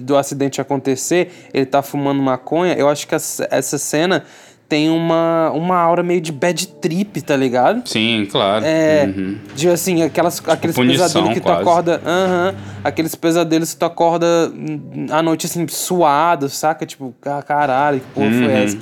[0.00, 2.74] do acidente acontecer, ele tá fumando maconha.
[2.74, 4.24] Eu acho que essa, cena
[4.68, 7.88] tem uma, uma aura meio de bad trip, tá ligado?
[7.88, 8.64] Sim, claro.
[8.64, 9.06] É.
[9.06, 9.38] Uhum.
[9.54, 11.62] De assim, aquelas, tipo, aqueles punição, pesadelos que quase.
[11.62, 12.02] tu acorda.
[12.04, 12.54] Aham.
[12.54, 14.26] Uhum, aqueles pesadelos que tu acorda
[15.10, 16.86] à noite assim, suado, saca?
[16.86, 17.14] Tipo,
[17.46, 18.44] caralho, que porra uhum.
[18.44, 18.78] foi essa?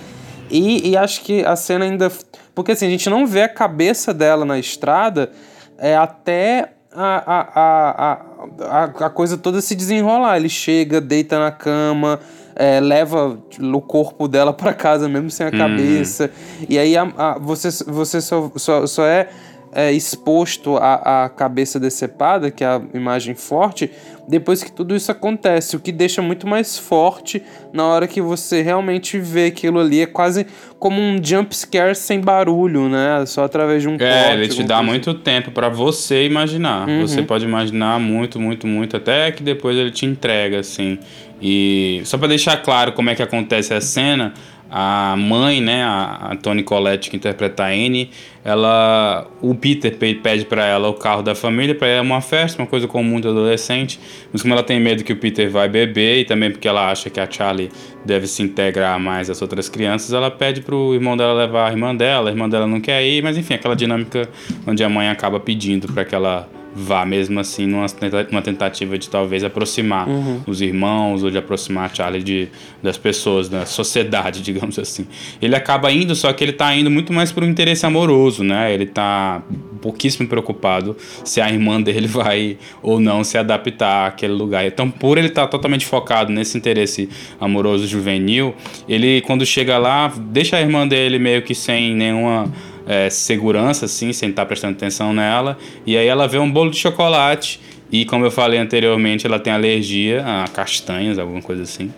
[0.51, 2.11] E, e acho que a cena ainda.
[2.55, 5.31] Porque assim, a gente não vê a cabeça dela na estrada
[5.79, 8.21] é, até a, a,
[8.61, 10.37] a, a, coisa toda se desenrolar.
[10.37, 12.19] Ele chega, deita na cama,
[12.55, 15.59] é, leva o corpo dela para casa mesmo sem a uhum.
[15.59, 16.31] cabeça.
[16.69, 19.29] E aí a, a, você, você só, só, só é
[19.77, 23.91] é, exposto à, à cabeça decepada, que é a imagem forte,
[24.27, 27.43] depois que tudo isso acontece, o que deixa muito mais forte
[27.75, 30.01] na hora que você realmente vê aquilo ali.
[30.01, 30.47] É quase
[30.79, 33.25] como um jump scare sem barulho, né?
[33.27, 36.89] Só através de um É, ele te dá muito tempo para você imaginar.
[36.89, 37.07] Uhum.
[37.07, 40.99] Você pode imaginar muito, muito, muito, até que depois ele te entrega, assim.
[41.41, 44.33] E só para deixar claro como é que acontece a cena,
[44.71, 48.11] a mãe, né, a, a Toni Collette que interpreta a Anne,
[48.45, 52.63] ela, o Peter pede para ela o carro da família para ir a uma festa,
[52.63, 53.99] uma coisa comum de adolescente,
[54.33, 57.11] mas como ela tem medo que o Peter vai beber e também porque ela acha
[57.11, 57.71] que a Charlie
[58.05, 61.95] deve se integrar mais às outras crianças, ela pede pro irmão dela levar a irmã
[61.95, 64.29] dela, a irmã dela não quer ir, mas enfim, aquela dinâmica
[64.67, 67.87] onde a mãe acaba pedindo para que ela vá mesmo assim numa,
[68.31, 70.43] numa tentativa de talvez aproximar uhum.
[70.47, 72.49] os irmãos ou de aproximar a Charlie de,
[72.83, 75.07] das pessoas, da sociedade, digamos assim.
[75.41, 78.75] Ele acaba indo, só que ele tá indo muito mais por um interesse amoroso, né?
[78.75, 79.43] Ele tá
[79.81, 84.67] pouquíssimo preocupado se a irmã dele vai ou não se adaptar àquele lugar.
[84.67, 87.09] Então, por ele estar tá totalmente focado nesse interesse
[87.41, 88.55] amoroso juvenil,
[88.87, 92.53] ele quando chega lá, deixa a irmã dele meio que sem nenhuma
[92.87, 95.59] é, segurança, assim, sem estar prestando atenção nela.
[95.85, 99.53] E aí ela vê um bolo de chocolate E como eu falei anteriormente, ela tem
[99.53, 101.92] alergia a castanhas, alguma coisa assim.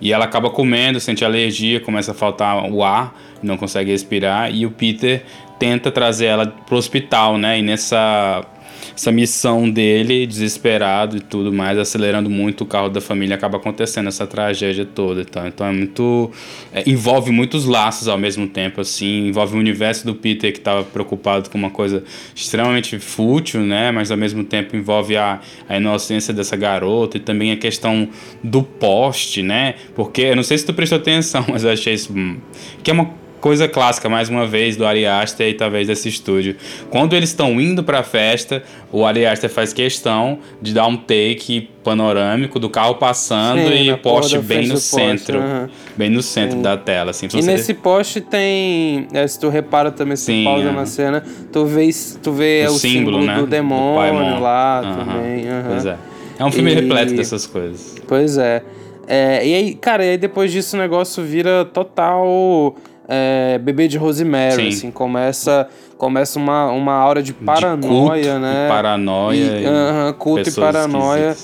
[0.00, 4.52] E ela acaba comendo, sente alergia, começa a faltar o ar, não consegue respirar.
[4.52, 5.24] E o Peter
[5.58, 7.58] tenta trazer ela pro hospital, né?
[7.58, 8.44] E nessa
[8.94, 14.08] essa missão dele, desesperado e tudo mais, acelerando muito o carro da família, acaba acontecendo
[14.08, 15.22] essa tragédia toda.
[15.22, 16.30] Então, então é muito.
[16.72, 19.28] É, envolve muitos laços ao mesmo tempo, assim.
[19.28, 22.02] Envolve o universo do Peter que estava preocupado com uma coisa
[22.34, 23.90] extremamente fútil, né?
[23.90, 28.08] Mas ao mesmo tempo envolve a, a inocência dessa garota e também a questão
[28.42, 29.74] do poste, né?
[29.94, 32.12] Porque eu não sei se tu prestou atenção, mas eu achei isso.
[32.12, 32.38] Hum,
[32.82, 36.54] que é uma coisa clássica, mais uma vez, do Ari Aster e talvez desse estúdio.
[36.88, 41.68] Quando eles estão indo pra festa, o Ari Aster faz questão de dar um take
[41.82, 45.42] panorâmico do carro passando Sim, e o poste bem no centro.
[45.96, 46.62] Bem no centro Sim.
[46.62, 47.26] da tela, assim.
[47.34, 49.08] E nesse poste tem.
[49.12, 50.72] É, se tu repara também, se Sim, pausa é.
[50.72, 51.90] na cena, tu vê,
[52.22, 53.38] tu vê o, o símbolo, símbolo né?
[53.40, 55.46] do demônio do lá também.
[55.68, 55.96] Pois é.
[56.38, 56.74] É um filme e...
[56.76, 57.96] repleto dessas coisas.
[58.06, 58.62] Pois é.
[59.08, 59.44] é.
[59.44, 62.76] E aí, cara, e aí depois disso o negócio vira total
[63.14, 64.68] é, Bebê de Rosemary, Sim.
[64.68, 68.68] assim, começa, começa uma, uma aura de paranoia, de culto, né?
[68.68, 69.36] paranoia.
[69.36, 71.36] E, uh -huh, culto e paranoia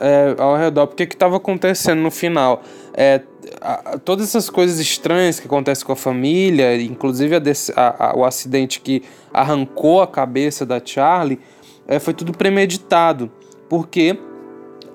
[0.00, 0.88] é, ao redor.
[0.88, 2.60] Porque o que estava acontecendo no final?
[2.92, 3.20] É,
[3.60, 8.80] a, todas essas coisas estranhas que acontecem com a família, inclusive a, a, o acidente
[8.80, 11.38] que arrancou a cabeça da Charlie,
[11.86, 13.30] é, foi tudo premeditado.
[13.68, 14.18] Porque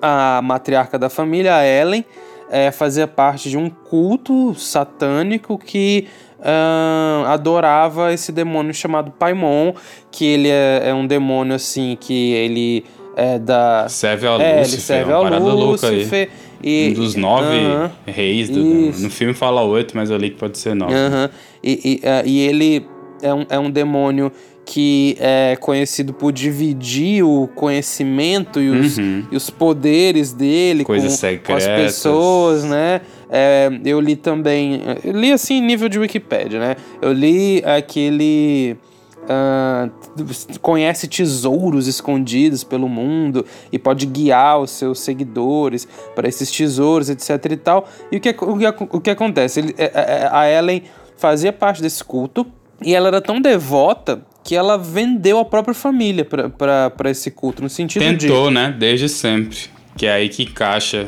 [0.02, 2.04] a matriarca da família, a Ellen,
[2.50, 6.06] é, fazia parte de um culto satânico que
[6.38, 9.74] uh, adorava esse demônio chamado Paimon,
[10.10, 12.84] que ele é, é, um demônio assim que ele
[13.16, 16.30] é da serve a é, Lúcifer, ele serve a Lúcifer
[16.62, 20.58] e, um dos nove uh -huh, reis do, no filme fala oito, mas ali pode
[20.58, 20.92] ser nove.
[20.92, 21.30] Uh -huh,
[21.62, 22.86] e, e, uh, e ele
[23.22, 24.32] é um, é um demônio
[24.70, 29.26] que é conhecido por dividir o conhecimento e os, uhum.
[29.32, 33.00] e os poderes dele com, com, as pessoas, né?
[33.30, 36.76] É, eu li também, eu li assim nível de Wikipedia, né?
[37.00, 38.76] Eu li aquele
[39.24, 47.08] uh, conhece tesouros escondidos pelo mundo e pode guiar os seus seguidores para esses tesouros,
[47.08, 47.88] etc e tal.
[48.12, 49.60] E o que, o que, o que acontece?
[49.60, 50.82] Ele, é, é, a Ellen
[51.16, 52.46] fazia parte desse culto
[52.82, 57.68] e ela era tão devota que ela vendeu a própria família para esse culto, no
[57.68, 58.26] sentido Tentou, de...
[58.28, 58.74] Tentou, né?
[58.78, 59.58] Desde sempre.
[59.94, 61.06] Que é aí que encaixa...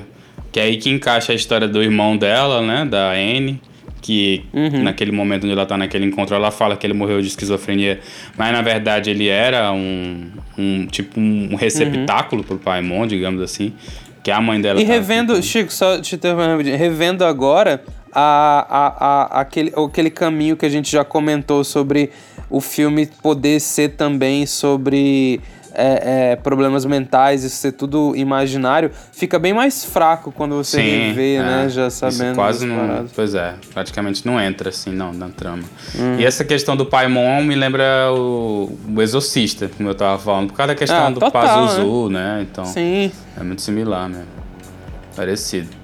[0.52, 2.84] Que é aí que encaixa a história do irmão dela, né?
[2.84, 3.58] Da Anne.
[4.02, 4.82] Que uhum.
[4.82, 8.00] naquele momento onde ela tá naquele encontro, ela fala que ele morreu de esquizofrenia.
[8.36, 10.28] Mas na verdade ele era um...
[10.58, 12.46] um tipo um receptáculo uhum.
[12.46, 13.72] pro Paimon, digamos assim.
[14.22, 14.78] Que a mãe dela...
[14.78, 15.42] E revendo...
[15.42, 17.82] Chico, só te interrompendo Revendo agora...
[18.12, 22.10] A, a, a, aquele, aquele caminho que a gente já comentou sobre
[22.48, 25.40] o filme poder ser também sobre
[25.72, 31.12] é, é, problemas mentais, isso ser tudo imaginário, fica bem mais fraco quando você Sim,
[31.14, 31.68] vê, é, né?
[31.68, 32.34] Já sabendo.
[32.34, 32.76] quase não.
[32.76, 33.10] Paradas.
[33.14, 35.62] Pois é, praticamente não entra assim, não, na trama.
[35.96, 36.16] Hum.
[36.18, 40.56] E essa questão do Paimon me lembra o, o Exorcista, como eu tava falando, por
[40.56, 42.36] causa da questão ah, do total, Pazuzu, né?
[42.36, 42.46] né?
[42.50, 42.64] Então.
[42.64, 43.12] Sim.
[43.38, 44.26] É muito similar mesmo.
[45.14, 45.79] Parecido.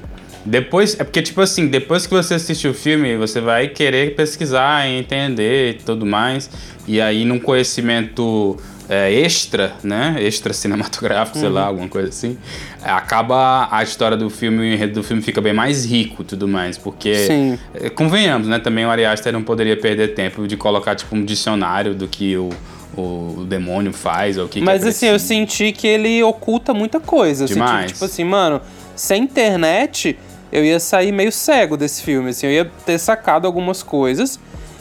[0.47, 4.89] Depois, é porque, tipo assim, depois que você assistir o filme, você vai querer pesquisar,
[4.89, 6.49] entender e tudo mais.
[6.87, 8.57] E aí, num conhecimento
[8.89, 10.17] é, extra, né?
[10.21, 11.43] Extra cinematográfico, uhum.
[11.43, 11.69] sei lá, uhum.
[11.69, 12.39] alguma coisa assim.
[12.83, 16.47] Acaba a história do filme, o enredo do filme fica bem mais rico e tudo
[16.47, 16.79] mais.
[16.79, 17.59] Porque, Sim.
[17.75, 18.61] É, convenhamos, né?
[18.61, 22.37] Também o Ari Aster não poderia perder tempo de colocar, tipo, um dicionário do que
[22.37, 22.51] o
[22.97, 26.73] o demônio faz ou o que Mas que é assim, eu senti que ele oculta
[26.73, 27.45] muita coisa.
[27.45, 27.81] Demais.
[27.83, 28.61] Senti, tipo assim, mano,
[28.95, 30.19] sem internet,
[30.53, 34.39] eu ia sair meio cego desse filme, assim, eu ia ter sacado algumas coisas,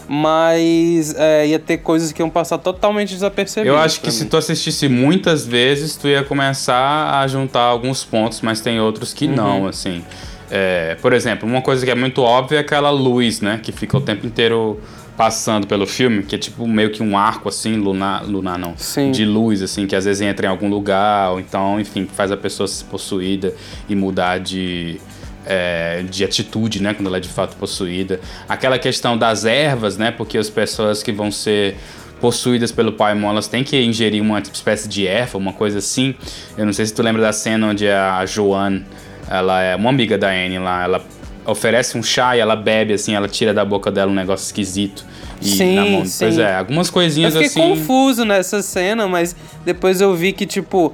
[0.08, 3.76] mas é, ia ter coisas que iam passar totalmente desapercebidas.
[3.76, 4.14] Eu acho que mim.
[4.14, 9.14] se tu assistisse muitas vezes, tu ia começar a juntar alguns pontos, mas tem outros
[9.14, 9.36] que uhum.
[9.36, 10.04] não, assim.
[10.50, 13.98] É, por exemplo, uma coisa que é muito óbvia é aquela luz, né, que fica
[13.98, 14.80] o tempo inteiro
[15.18, 19.12] passando pelo filme, que é tipo meio que um arco assim, lunar, lunar não, Sim.
[19.12, 22.38] de luz assim, que às vezes entra em algum lugar, ou então, enfim, faz a
[22.38, 23.54] pessoa se possuída
[23.88, 25.00] e mudar de
[25.46, 28.20] é, de atitude, né, quando ela é de fato possuída.
[28.48, 31.76] Aquela questão das ervas, né, porque as pessoas que vão ser
[32.20, 36.16] possuídas pelo Paimon, elas têm que ingerir uma espécie de erva, uma coisa assim.
[36.58, 38.86] Eu não sei se tu lembra da cena onde a Joanne,
[39.30, 41.06] ela é uma amiga da Anne lá, ela
[41.46, 45.06] oferece um chá e ela bebe assim, ela tira da boca dela um negócio esquisito.
[45.42, 46.06] E sim, na mão.
[46.06, 46.26] Sim.
[46.26, 47.76] Pois é, algumas coisinhas eu fiquei assim.
[47.76, 50.94] confuso nessa cena, mas depois eu vi que, tipo,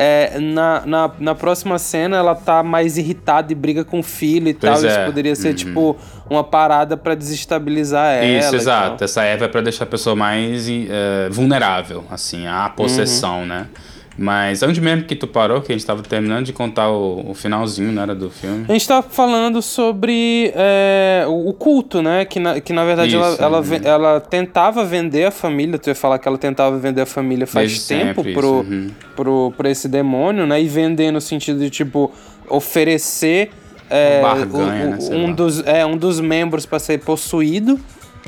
[0.00, 4.48] é, na, na, na, próxima cena ela tá mais irritada e briga com o filho
[4.48, 4.88] e pois tal.
[4.88, 4.92] É.
[4.92, 5.54] Isso poderia ser, uhum.
[5.54, 5.96] tipo,
[6.30, 8.38] uma parada para desestabilizar ela.
[8.38, 9.02] Isso, exato.
[9.02, 13.46] Essa erva é pra deixar a pessoa mais uh, vulnerável, assim, à possessão, uhum.
[13.46, 13.66] né?
[14.18, 17.34] Mas onde mesmo que tu parou, que a gente tava terminando de contar o, o
[17.34, 18.64] finalzinho, era do filme?
[18.68, 22.24] A gente tava falando sobre é, o culto, né?
[22.24, 23.80] Que na, que na verdade Isso, ela, ela, uhum.
[23.84, 27.70] ela, tentava vender a família, tu ia falar que ela tentava vender a família faz
[27.70, 28.90] Desde tempo pro, uhum.
[29.14, 30.60] pro, pro esse demônio, né?
[30.60, 32.12] E vender no sentido de, tipo,
[32.48, 33.50] oferecer
[33.88, 37.78] é, Barganha, o, né, um, dos, é, um dos membros para ser possuído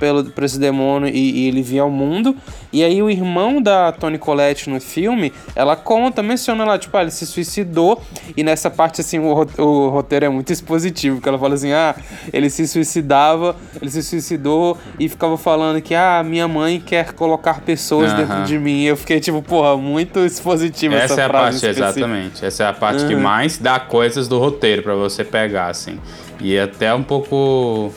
[0.01, 2.35] pelo, por esse demônio e, e, ele via ao mundo.
[2.73, 7.03] E aí o irmão da Toni Collette no filme, ela conta, menciona lá, tipo, ah,
[7.03, 8.03] ele se suicidou.
[8.37, 11.95] E nessa parte, assim, o, o roteiro é muito expositivo, que ela fala assim, ah,
[12.33, 17.61] ele se suicidava, ele se suicidou e ficava falando que, ah, minha mãe quer colocar
[17.61, 18.81] pessoas dentro de mim.
[18.81, 22.45] E eu fiquei, tipo, porra, muito expositivo essa, essa é a parte, exatamente.
[22.45, 23.09] Essa é a parte uhum.
[23.09, 25.99] que mais dá coisas do roteiro para você pegar, assim.
[26.41, 27.93] E até um pouco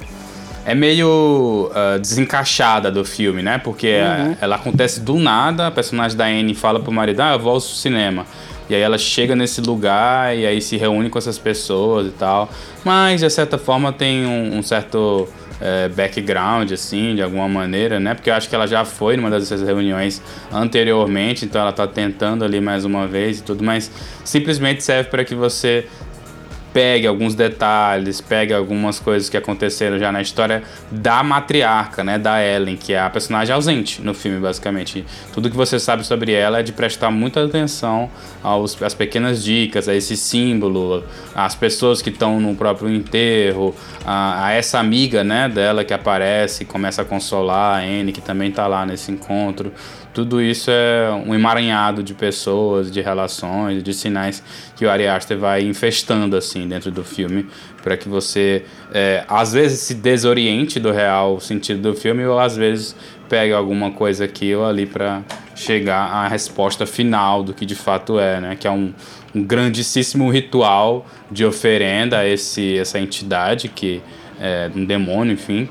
[0.66, 3.58] é meio uh, desencaixada do filme, né?
[3.58, 4.36] Porque uhum.
[4.40, 7.60] ela acontece do nada, a personagem da Anne fala pro marido, ah, eu vou ao
[7.60, 8.26] cinema.
[8.70, 12.50] E aí ela chega nesse lugar e aí se reúne com essas pessoas e tal.
[12.84, 15.28] Mas, de certa forma, tem um, um certo
[15.60, 18.14] é, background, assim, de alguma maneira, né?
[18.14, 20.22] Porque eu acho que ela já foi numa dessas reuniões
[20.52, 23.92] anteriormente, então ela tá tentando ali mais uma vez e tudo, mas
[24.26, 25.86] simplesmente serve para que você
[26.74, 32.44] pegue alguns detalhes, pegue algumas coisas que aconteceram já na história da matriarca, né, da
[32.44, 35.06] Ellen, que é a personagem ausente no filme, basicamente.
[35.32, 38.10] Tudo que você sabe sobre ela é de prestar muita atenção
[38.42, 41.04] aos, às pequenas dicas, a esse símbolo,
[41.36, 46.64] às pessoas que estão no próprio enterro, a, a, essa amiga, né, dela que aparece
[46.64, 49.72] e começa a consolar a Anne, que também está lá nesse encontro.
[50.14, 54.44] Tudo isso é um emaranhado de pessoas, de relações, de sinais
[54.76, 57.48] que o Ari Aster vai infestando assim dentro do filme
[57.82, 62.56] para que você é, às vezes se desoriente do real sentido do filme ou às
[62.56, 62.96] vezes
[63.28, 65.24] pegue alguma coisa aqui ou ali para
[65.56, 68.56] chegar à resposta final do que de fato é, né?
[68.56, 68.94] Que é um,
[69.34, 74.02] um grandíssimo ritual de oferenda a esse, essa entidade que
[74.40, 75.70] é um demônio, enfim,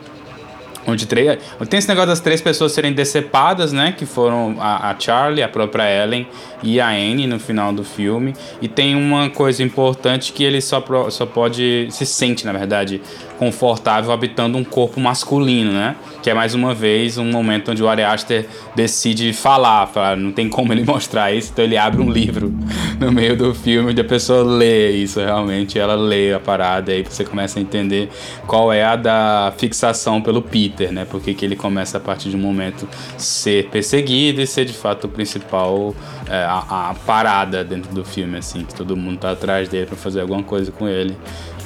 [0.86, 3.92] Onde três, tem esse negócio das três pessoas serem decepadas, né?
[3.96, 6.26] Que foram a, a, Charlie, a própria Ellen
[6.62, 8.34] e a Anne no final do filme.
[8.60, 11.86] E tem uma coisa importante que ele só, só pode.
[11.90, 13.00] se sente, na verdade,
[13.42, 15.96] confortável habitando um corpo masculino, né?
[16.22, 20.30] Que é mais uma vez um momento onde o Ari Aster decide falar, falar, não
[20.30, 22.54] tem como ele mostrar isso, então ele abre um livro
[23.00, 26.98] no meio do filme onde a pessoa lê isso realmente, ela lê a parada e
[26.98, 28.08] aí você começa a entender
[28.46, 31.04] qual é a da fixação pelo Peter, né?
[31.04, 35.04] Porque que ele começa a partir de um momento ser perseguido e ser de fato
[35.04, 35.94] o principal
[36.32, 39.96] é, a, a parada dentro do filme, assim, que todo mundo tá atrás dele para
[39.96, 41.14] fazer alguma coisa com ele.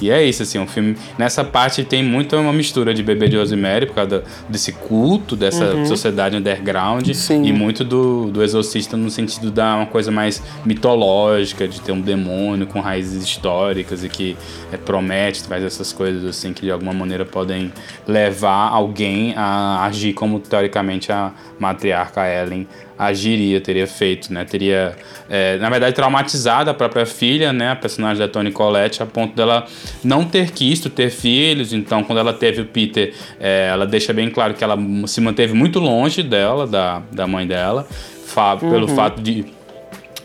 [0.01, 0.97] E é isso, assim, um filme.
[1.17, 5.73] Nessa parte tem muito uma mistura de Bebê de Rosemary, por causa desse culto, dessa
[5.73, 5.87] uhum.
[5.87, 7.45] sociedade underground, Sim.
[7.45, 12.01] e muito do, do Exorcista no sentido da uma coisa mais mitológica, de ter um
[12.01, 14.37] demônio com raízes históricas e que
[14.73, 17.73] é, promete, faz essas coisas assim que de alguma maneira podem
[18.07, 22.67] levar alguém a agir como teoricamente a matriarca Ellen
[22.99, 24.45] agiria, teria feito, né?
[24.45, 24.97] Teria,
[25.29, 27.71] é, na verdade, traumatizado a própria filha, né?
[27.71, 29.67] A personagem da Toni Collette, a ponto dela
[30.03, 31.73] não ter quisto ter filhos.
[31.73, 35.53] Então, quando ela teve o Peter, é, ela deixa bem claro que ela se manteve
[35.55, 37.87] muito longe dela, da, da mãe dela,
[38.27, 38.71] fa uhum.
[38.71, 39.45] pelo fato de,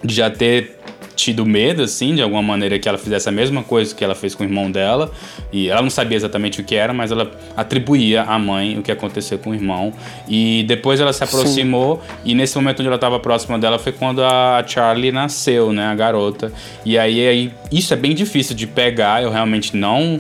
[0.03, 0.80] de já ter
[1.15, 4.35] tido medo, assim, de alguma maneira que ela fizesse a mesma coisa que ela fez
[4.35, 5.11] com o irmão dela.
[5.51, 8.91] E ela não sabia exatamente o que era, mas ela atribuía à mãe o que
[8.91, 9.93] aconteceu com o irmão.
[10.27, 12.31] E depois ela se aproximou, Sim.
[12.31, 15.95] e nesse momento onde ela estava próxima dela foi quando a Charlie nasceu, né, a
[15.95, 16.51] garota.
[16.85, 20.19] E aí, aí isso é bem difícil de pegar, eu realmente não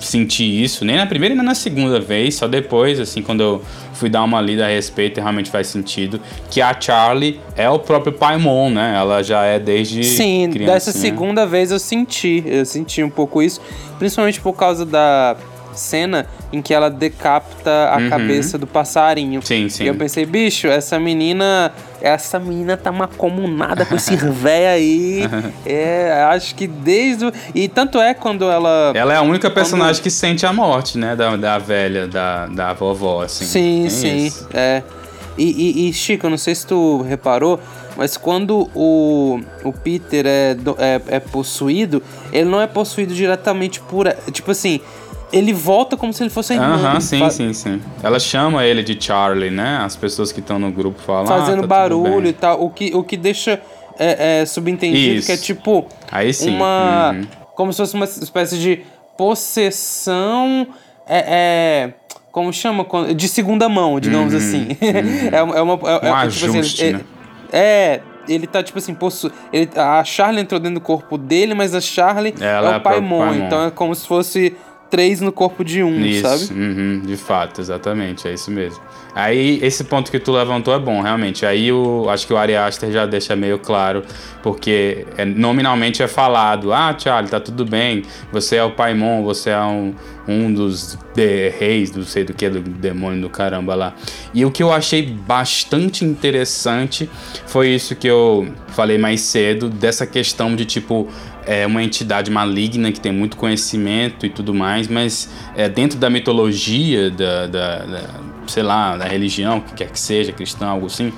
[0.00, 3.62] senti isso, nem na primeira nem na segunda vez, só depois, assim, quando eu
[3.94, 6.20] fui dar uma lida a respeito, realmente faz sentido,
[6.50, 8.94] que a Charlie é o próprio Paimon, né?
[8.96, 13.60] Ela já é desde Sim, dessa segunda vez eu senti, eu senti um pouco isso,
[13.98, 15.36] principalmente por causa da
[15.74, 18.10] cena em que ela decapita a uhum.
[18.10, 19.40] cabeça do passarinho.
[19.42, 19.84] Sim, sim.
[19.84, 21.72] E eu pensei, bicho, essa menina.
[22.02, 25.20] Essa menina tá macomunada com esse véio aí.
[25.66, 27.26] é, acho que desde.
[27.26, 27.32] O...
[27.54, 28.92] E tanto é quando ela.
[28.94, 30.02] Ela é a única personagem quando...
[30.04, 31.14] que sente a morte, né?
[31.14, 33.44] Da, da velha, da, da vovó, assim.
[33.44, 34.26] Sim, é sim.
[34.26, 34.48] Isso.
[34.54, 34.82] É.
[35.38, 37.60] E, e, e, Chico, não sei se tu reparou,
[37.96, 44.06] mas quando o, o Peter é, é, é possuído, ele não é possuído diretamente por.
[44.32, 44.80] Tipo assim,
[45.32, 46.74] ele volta como se ele fosse a irmã.
[46.74, 47.82] Aham, sim, sim, sim.
[48.02, 49.78] Ela chama ele de Charlie, né?
[49.82, 51.26] As pessoas que estão no grupo falam.
[51.26, 52.62] Fazendo ah, tá barulho e tal.
[52.62, 53.60] O que, o que deixa
[53.98, 55.26] é, é, subentendido Isso.
[55.26, 55.86] que é tipo.
[56.10, 56.56] Aí sim.
[56.56, 57.12] Uma.
[57.12, 57.26] Uhum.
[57.54, 58.82] Como se fosse uma espécie de
[59.16, 60.66] possessão.
[61.06, 61.94] É, é
[62.32, 62.86] como chama?
[63.14, 64.68] De segunda mão, digamos uhum, assim.
[64.80, 65.28] Uhum.
[65.32, 65.74] é, é uma.
[65.88, 67.00] É, um é, tipo assim, né?
[67.52, 69.30] é, ele tá, tipo assim, possu...
[69.52, 73.18] ele, a Charlie entrou dentro do corpo dele, mas a Charlie Ela é o Paimon.
[73.18, 73.46] Paimon.
[73.46, 74.56] Então é como se fosse
[74.90, 76.60] três no corpo de um, Isso, sabe?
[76.60, 78.80] uhum, de fato, exatamente, é isso mesmo.
[79.14, 81.44] Aí, esse ponto que tu levantou é bom, realmente.
[81.44, 84.02] Aí, o, acho que o Ari Aster já deixa meio claro,
[84.42, 88.02] porque é, nominalmente é falado, ah, Charlie, tá tudo bem,
[88.32, 89.94] você é o Paimon, você é um,
[90.28, 93.94] um dos de, reis, não sei do que, do demônio do caramba lá.
[94.32, 97.10] E o que eu achei bastante interessante
[97.46, 101.08] foi isso que eu falei mais cedo, dessa questão de, tipo,
[101.46, 106.08] é uma entidade maligna que tem muito conhecimento e tudo mais, mas é, dentro da
[106.08, 108.06] mitologia, da, da, da,
[108.50, 111.12] sei lá, da religião, que quer que seja, cristã, algo assim,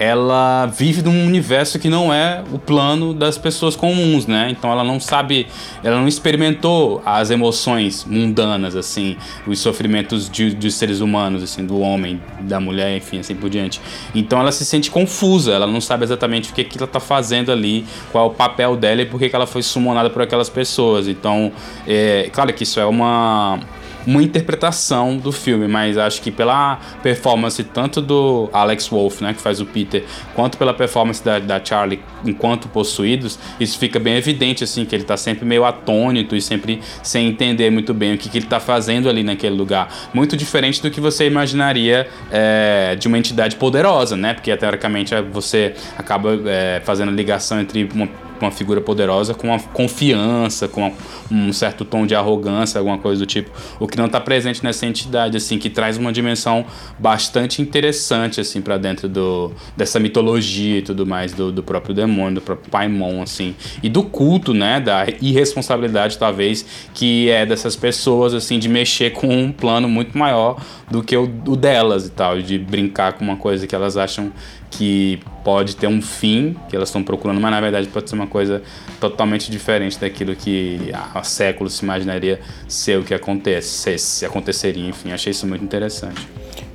[0.00, 4.48] ela vive num universo que não é o plano das pessoas comuns, né?
[4.50, 5.46] Então ela não sabe,
[5.84, 11.78] ela não experimentou as emoções mundanas, assim, os sofrimentos de, de seres humanos, assim, do
[11.78, 13.78] homem, da mulher, enfim, assim por diante.
[14.14, 17.52] Então ela se sente confusa, ela não sabe exatamente o que, que ela tá fazendo
[17.52, 20.48] ali, qual é o papel dela e por que, que ela foi sumonada por aquelas
[20.48, 21.08] pessoas.
[21.08, 21.52] Então,
[21.86, 23.60] é claro que isso é uma
[24.06, 29.40] uma interpretação do filme, mas acho que pela performance tanto do Alex Wolff, né, que
[29.40, 34.64] faz o Peter, quanto pela performance da, da Charlie enquanto possuídos, isso fica bem evidente,
[34.64, 38.28] assim, que ele tá sempre meio atônito e sempre sem entender muito bem o que,
[38.28, 39.92] que ele tá fazendo ali naquele lugar.
[40.12, 45.74] Muito diferente do que você imaginaria é, de uma entidade poderosa, né, porque teoricamente você
[45.96, 48.08] acaba é, fazendo ligação entre uma
[48.44, 50.92] uma figura poderosa com uma confiança, com
[51.30, 54.86] um certo tom de arrogância, alguma coisa do tipo, o que não está presente nessa
[54.86, 56.64] entidade, assim, que traz uma dimensão
[56.98, 62.36] bastante interessante, assim, para dentro do, dessa mitologia e tudo mais do, do próprio demônio,
[62.36, 66.64] do próprio Paimon, assim, e do culto, né, da irresponsabilidade, talvez,
[66.94, 70.60] que é dessas pessoas, assim, de mexer com um plano muito maior
[70.90, 74.32] do que o, o delas e tal, de brincar com uma coisa que elas acham
[74.70, 78.26] que pode ter um fim que elas estão procurando, mas na verdade pode ser uma
[78.26, 78.62] coisa
[79.00, 85.12] totalmente diferente daquilo que há séculos se imaginaria ser o que acontece, se aconteceria, enfim,
[85.12, 86.26] achei isso muito interessante.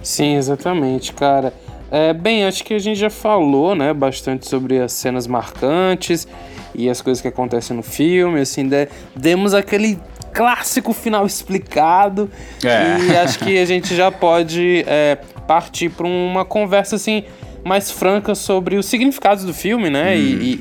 [0.04, 1.54] Sim, exatamente, cara.
[1.92, 6.28] É, bem, acho que a gente já falou, né, bastante sobre as cenas marcantes
[6.74, 10.00] e as coisas que acontecem no filme, assim, de, demos aquele
[10.34, 12.30] clássico final explicado
[12.62, 13.00] é.
[13.06, 15.18] e acho que a gente já pode é,
[15.48, 17.24] partir para uma conversa assim
[17.66, 20.16] mais franca sobre os significados do filme, né?
[20.16, 20.20] Hum.
[20.20, 20.60] E,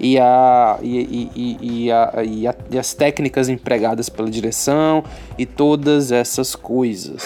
[0.00, 5.04] e, e, a, e, e, a, e, a, e as técnicas empregadas pela direção
[5.38, 7.22] e todas essas coisas.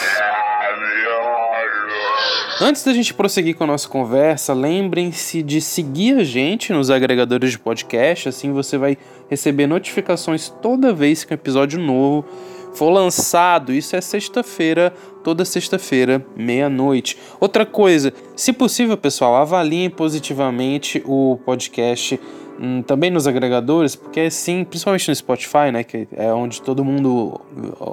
[2.61, 7.53] Antes da gente prosseguir com a nossa conversa, lembrem-se de seguir a gente nos agregadores
[7.53, 8.99] de podcast, assim você vai
[9.31, 12.25] receber notificações toda vez que um episódio novo
[12.75, 13.73] for lançado.
[13.73, 14.93] Isso é sexta-feira,
[15.29, 17.19] toda sexta-feira, meia-noite.
[17.39, 22.19] Outra coisa, se possível, pessoal, avaliem positivamente o podcast
[22.59, 27.39] hum, também nos agregadores, porque assim, principalmente no Spotify, né, que é onde todo mundo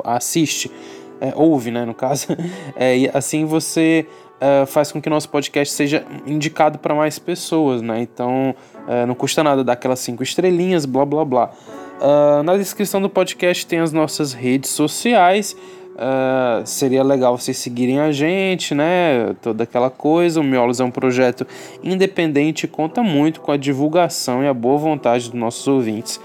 [0.06, 0.72] assiste,
[1.20, 2.28] é, ouve, né, no caso,
[2.74, 4.06] é, e assim você
[4.40, 8.00] é, faz com que nosso podcast seja indicado para mais pessoas, né?
[8.00, 8.56] Então
[8.88, 11.52] é, não custa nada dar aquelas cinco estrelinhas, blá blá blá.
[11.96, 15.56] Uh, na descrição do podcast tem as nossas redes sociais.
[15.96, 19.34] Uh, seria legal vocês seguirem a gente, né?
[19.42, 20.42] Toda aquela coisa.
[20.42, 21.48] O Miolos é um projeto
[21.82, 26.20] independente e conta muito com a divulgação e a boa vontade dos nossos ouvintes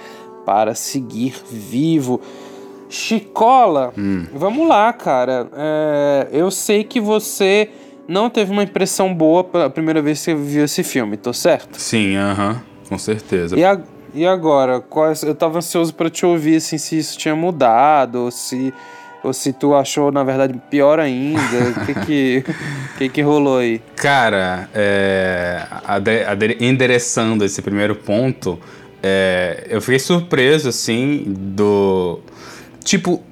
[0.45, 2.21] para seguir vivo.
[2.89, 4.27] Chicola, hum.
[4.35, 5.49] vamos lá, cara.
[5.55, 7.71] É, eu sei que você
[8.09, 11.77] não teve uma impressão boa pela primeira vez que você viu esse filme, tô certo?
[11.77, 13.57] Sim, aham, uh -huh, com certeza.
[13.57, 13.81] E, a,
[14.13, 14.81] e agora?
[14.81, 18.75] Quais, eu tava ansioso para te ouvir assim, se isso tinha mudado, ou se,
[19.23, 21.41] ou se tu achou, na verdade, pior ainda.
[21.77, 22.45] O que que,
[22.99, 23.81] que que rolou aí?
[23.97, 25.67] Cara, é,
[26.61, 28.59] endereçando esse primeiro ponto,
[29.03, 32.21] é, eu fiquei surpreso, assim, do.
[32.83, 33.23] Tipo,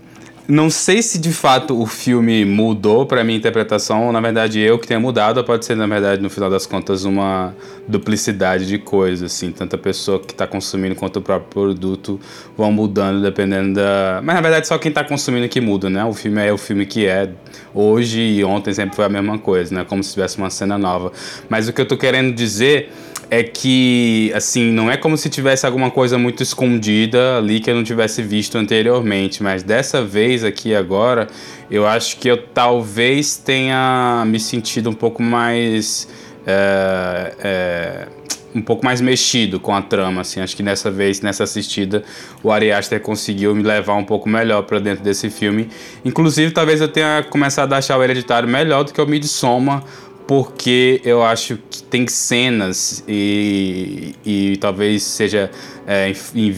[0.49, 4.79] não sei se de fato o filme mudou para minha interpretação, ou na verdade eu
[4.79, 7.55] que tenha mudado, pode ser na verdade no final das contas uma
[7.87, 12.19] duplicidade de coisas, assim, tanto a pessoa que está consumindo quanto o próprio produto
[12.57, 14.23] vão mudando dependendo da.
[14.25, 16.03] Mas na verdade só quem está consumindo que muda, né?
[16.07, 17.29] O filme é o filme que é
[17.75, 19.85] hoje e ontem sempre foi a mesma coisa, né?
[19.87, 21.13] Como se tivesse uma cena nova.
[21.51, 22.91] Mas o que eu tô querendo dizer
[23.31, 27.75] é que, assim, não é como se tivesse alguma coisa muito escondida ali que eu
[27.75, 31.27] não tivesse visto anteriormente, mas dessa vez aqui agora,
[31.71, 36.09] eu acho que eu talvez tenha me sentido um pouco mais.
[36.47, 38.09] É, é,
[38.55, 40.41] um pouco mais mexido com a trama, assim.
[40.41, 42.03] Acho que nessa vez, nessa assistida,
[42.43, 45.69] o Ari Aster conseguiu me levar um pouco melhor para dentro desse filme.
[46.05, 49.85] Inclusive, talvez eu tenha começado a achar o Hereditário melhor do que o Midsommar,
[50.29, 55.51] porque eu acho que tem cenas e, e talvez seja
[55.87, 56.55] é, em,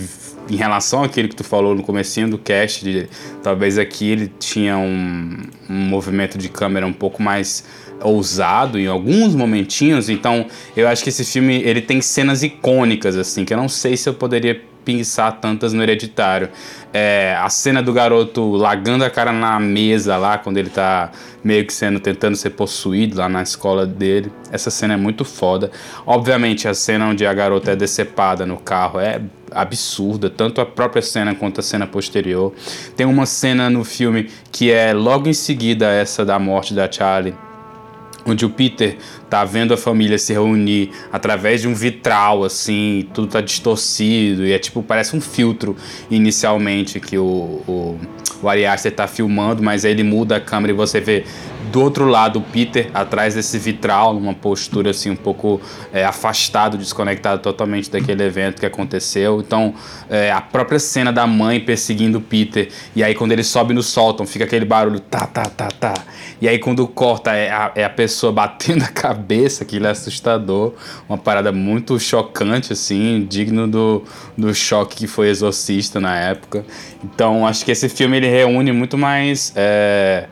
[0.51, 3.09] em, relação àquilo que tu falou no comecinho do cast, de,
[3.45, 5.37] talvez aqui ele tinha um,
[5.69, 7.65] um movimento de câmera um pouco mais
[8.03, 10.47] ousado em alguns momentinhos, então
[10.77, 14.09] eu acho que esse filme ele tem cenas icônicas assim, que eu não sei se
[14.09, 16.49] eu poderia pensar tantas no Hereditário.
[16.93, 21.11] É, a cena do garoto lagando a cara na mesa lá, quando ele tá
[21.43, 24.33] meio que sendo, tentando ser possuído lá na escola dele.
[24.51, 25.71] Essa cena é muito foda.
[26.07, 29.21] Obviamente, a cena onde a garota é decepada no carro é
[29.53, 32.53] absurda, tanto a própria cena quanto a cena posterior.
[32.97, 37.35] Tem uma cena no filme que é logo em seguida essa da morte da Charlie
[38.27, 38.97] onde o Peter
[39.29, 44.53] tá vendo a família se reunir através de um vitral, assim, tudo tá distorcido, e
[44.53, 45.77] é tipo, parece um filtro
[46.11, 47.99] inicialmente que o, o,
[48.43, 51.25] o Ari Aster tá filmando, mas aí ele muda a câmera e você vê
[51.71, 55.61] do outro lado o Peter atrás desse vitral, numa postura assim um pouco
[55.93, 59.41] é, afastado, desconectado totalmente daquele evento que aconteceu.
[59.41, 59.75] Então,
[60.09, 63.83] é, a própria cena da mãe perseguindo o Peter, e aí quando ele sobe no
[63.83, 65.95] sótão, fica aquele barulho tá, tá, tá, tá.
[66.41, 70.75] E aí quando corta é a, é a pessoa batendo a cabeça, aquilo é assustador.
[71.09, 74.03] Uma parada muito chocante, assim, digno do,
[74.37, 76.65] do choque que foi Exorcista na época.
[77.05, 79.53] Então acho que esse filme ele reúne muito mais.
[79.57, 80.27] É,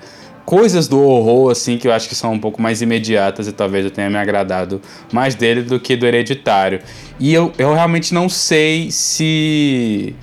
[0.49, 3.85] coisas do horror, assim, que eu acho que são um pouco mais imediatas e talvez
[3.85, 4.81] eu tenha me agradado
[5.13, 6.81] mais dele do que do Hereditário.
[7.21, 10.15] E eu, eu realmente não sei se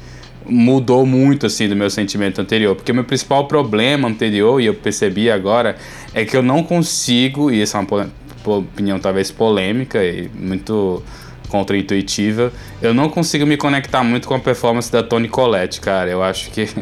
[0.48, 4.74] mudou muito assim do meu sentimento anterior, porque o meu principal problema anterior e eu
[4.74, 5.76] percebi agora
[6.12, 8.12] é que eu não consigo, e essa é uma
[8.58, 11.04] opinião talvez polêmica e muito
[11.48, 16.10] contra-intuitiva, eu não consigo me conectar muito com a performance da Toni Collette, cara.
[16.10, 16.68] Eu acho que.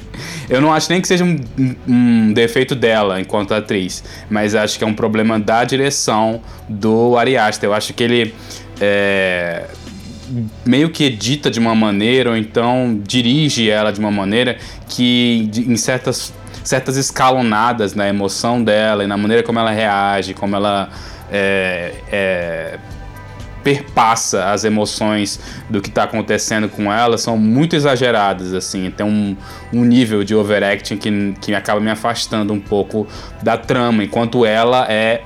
[0.50, 1.40] Eu não acho nem que seja um,
[1.88, 7.38] um, defeito dela enquanto atriz, mas acho que é um problema da direção do Ari
[7.38, 7.70] Aster.
[7.70, 8.36] Eu acho que ele.
[8.80, 9.68] É
[10.66, 14.58] meio que edita de uma maneira, ou então dirige ela de uma maneira
[14.90, 16.34] que em certas,
[16.64, 20.90] certas escalonadas na emoção dela e na maneira como ela reage, como ela
[21.32, 22.80] é, é,
[23.64, 25.40] perpassa as emoções
[25.70, 29.36] do que está acontecendo com ela são muito exageradas, assim, tem um,
[29.72, 33.08] um nível de overacting que, que acaba me afastando um pouco
[33.42, 35.22] da trama, enquanto ela é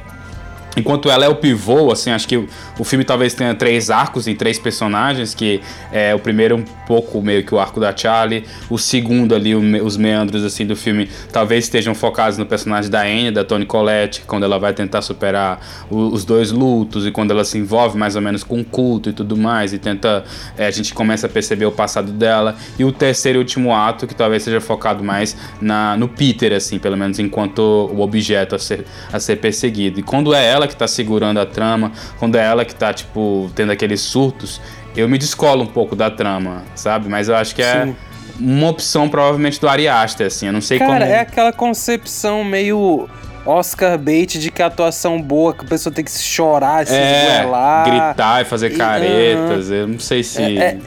[0.75, 4.35] Enquanto ela é o pivô, assim, acho que o, filme talvez tenha três arcos em
[4.35, 5.61] três personagens, que
[5.91, 9.85] é o primeiro um pouco meio que o arco da Charlie, o segundo ali, o,
[9.85, 14.21] os meandros assim do filme talvez estejam focados no personagem da Anne, da Toni Collette,
[14.27, 15.59] quando ela vai tentar superar
[15.89, 19.09] o, os dois lutos e quando ela se envolve mais ou menos com o culto
[19.09, 20.23] e tudo mais e tenta,
[20.57, 24.05] é, a gente começa a perceber o passado dela, e o terceiro e último ato
[24.05, 28.59] que talvez seja focado mais na, no Peter, assim, pelo menos enquanto o objeto a
[28.59, 29.99] ser, a ser perseguido.
[29.99, 33.49] E quando é ela que tá segurando a trama, quando é ela que tá, tipo,
[33.55, 34.61] tendo aqueles surtos,
[34.95, 37.07] eu me descolo um pouco da trama, sabe?
[37.09, 37.95] Mas eu acho que é Sim.
[38.39, 40.99] uma opção provavelmente do Ari Aster, assim, eu não sei Cara, como...
[41.01, 43.07] Cara, é aquela concepção meio...
[43.45, 47.45] Oscar bait de que a atuação boa, que a pessoa tem que chorar, se é,
[47.85, 49.69] gritar e fazer caretas.
[49.69, 50.41] Uh, eu não sei se.
[50.41, 50.77] É, é,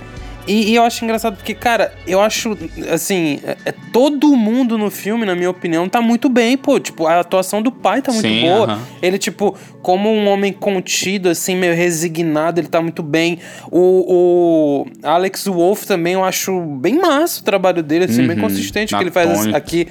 [0.46, 2.56] e, e, eu acho engraçado porque, cara, eu acho,
[2.92, 6.80] assim, é, é, todo mundo no filme, na minha opinião, tá muito bem, pô.
[6.80, 8.66] Tipo, a atuação do pai tá muito Sim, boa.
[8.66, 8.78] Uh -huh.
[9.02, 13.38] Ele, tipo, como um homem contido, assim, meio resignado, ele tá muito bem.
[13.70, 18.42] O, o Alex Wolff também, eu acho bem massa o trabalho dele, assim, bem uhum.
[18.42, 19.88] consistente o que ele faz aqui.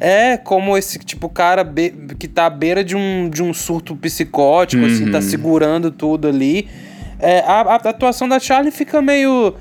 [0.00, 1.64] É como esse tipo cara
[2.18, 4.88] que tá à beira de um, de um surto psicótico, uhum.
[4.88, 5.22] assim, tá uhum.
[5.22, 6.68] segurando tudo ali.
[7.18, 9.54] É, a, a, atuação da Charlie fica meio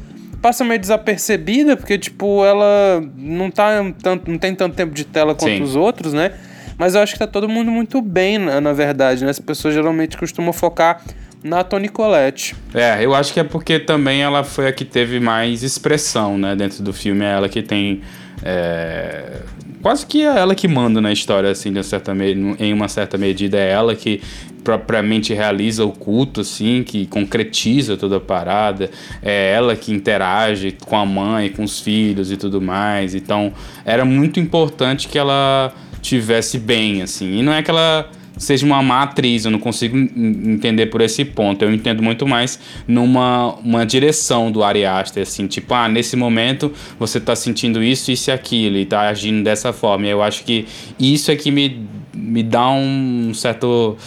[0.44, 5.34] passa meio desapercebida, porque, tipo, ela não tá tanto, não tem tanto tempo de tela
[5.34, 5.64] quanto Sim.
[5.64, 6.34] os outros, né?
[6.78, 9.32] Mas eu acho que tá todo mundo muito bem, na, na verdade, né?
[9.32, 11.02] As pessoas geralmente costumam focar
[11.42, 12.56] na Toni Collette.
[12.74, 16.58] É, eu acho que é porque também ela foi a que teve mais expressão, né?
[16.58, 18.02] Dentro do filme, é ela que tem.
[18.44, 19.40] É,
[19.82, 22.14] quase que é ela que manda na história, assim, de certa
[22.60, 23.58] em uma certa medida.
[23.58, 24.22] É ela que
[24.64, 28.90] propriamente realiza o culto, assim, que concretiza toda a parada.
[29.22, 33.16] É ela que interage com a mãe, com os filhos e tudo mais.
[33.16, 33.54] Então,
[33.86, 37.40] era muito importante que ela tivesse bem, assim.
[37.40, 41.24] E não é que ela seja uma má atriz, eu não consigo entender por esse
[41.24, 41.64] ponto.
[41.64, 46.72] Eu entendo muito mais numa uma direção do Ari Aster, assim, tipo, ah, nesse momento
[47.00, 50.08] você tá sentindo isso, isso e aquilo, e tá agindo dessa forma.
[50.08, 50.66] Eu acho que
[51.00, 53.98] isso é que me, me dá um certo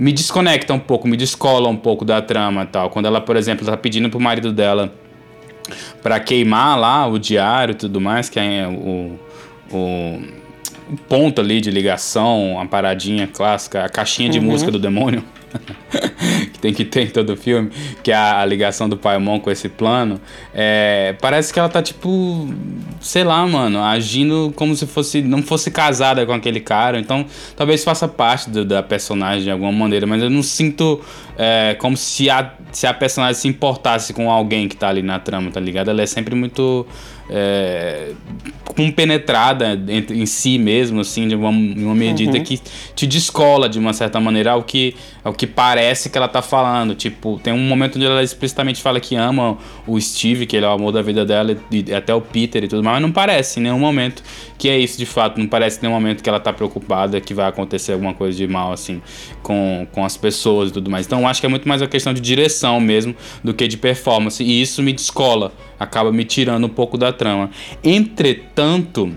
[0.00, 2.88] me desconecta um pouco, me descola um pouco da trama tal.
[2.88, 4.90] Quando ela, por exemplo, tá pedindo pro marido dela
[6.02, 9.18] para queimar lá o diário e tudo mais, que é o,
[9.70, 14.46] o, o, ponto ali de ligação, a paradinha clássica, a caixinha de uhum.
[14.46, 15.22] música do demônio.
[16.52, 17.70] que tem que ter em todo filme,
[18.02, 20.20] que é a, a ligação do Paimon com esse plano,
[20.54, 22.48] é, parece que ela tá tipo,
[23.00, 26.98] sei lá, mano, agindo como se fosse não fosse casada com aquele cara.
[26.98, 27.26] Então,
[27.56, 31.00] talvez faça parte do, da personagem de alguma maneira, mas eu não sinto
[31.36, 35.18] é, como se a, se a personagem se importasse com alguém que tá ali na
[35.18, 35.90] trama, tá ligado?
[35.90, 36.86] Ela é sempre muito
[37.30, 38.12] é,
[38.74, 42.44] compenetrada em, em si mesmo, assim, de uma, uma medida uhum.
[42.44, 42.60] que
[42.94, 45.79] te descola de uma certa maneira ao que, ao que parece
[46.10, 46.94] que ela tá falando.
[46.94, 50.68] Tipo, tem um momento onde ela explicitamente fala que ama o Steve, que ele é
[50.68, 53.60] o amor da vida dela, e até o Peter e tudo mais, mas não parece
[53.60, 54.22] em nenhum momento
[54.58, 55.38] que é isso de fato.
[55.38, 58.46] Não parece em nenhum momento que ela tá preocupada que vai acontecer alguma coisa de
[58.46, 59.00] mal, assim,
[59.42, 61.06] com, com as pessoas e tudo mais.
[61.06, 64.42] Então, acho que é muito mais uma questão de direção mesmo do que de performance,
[64.42, 67.50] e isso me descola, acaba me tirando um pouco da trama.
[67.82, 69.12] Entretanto,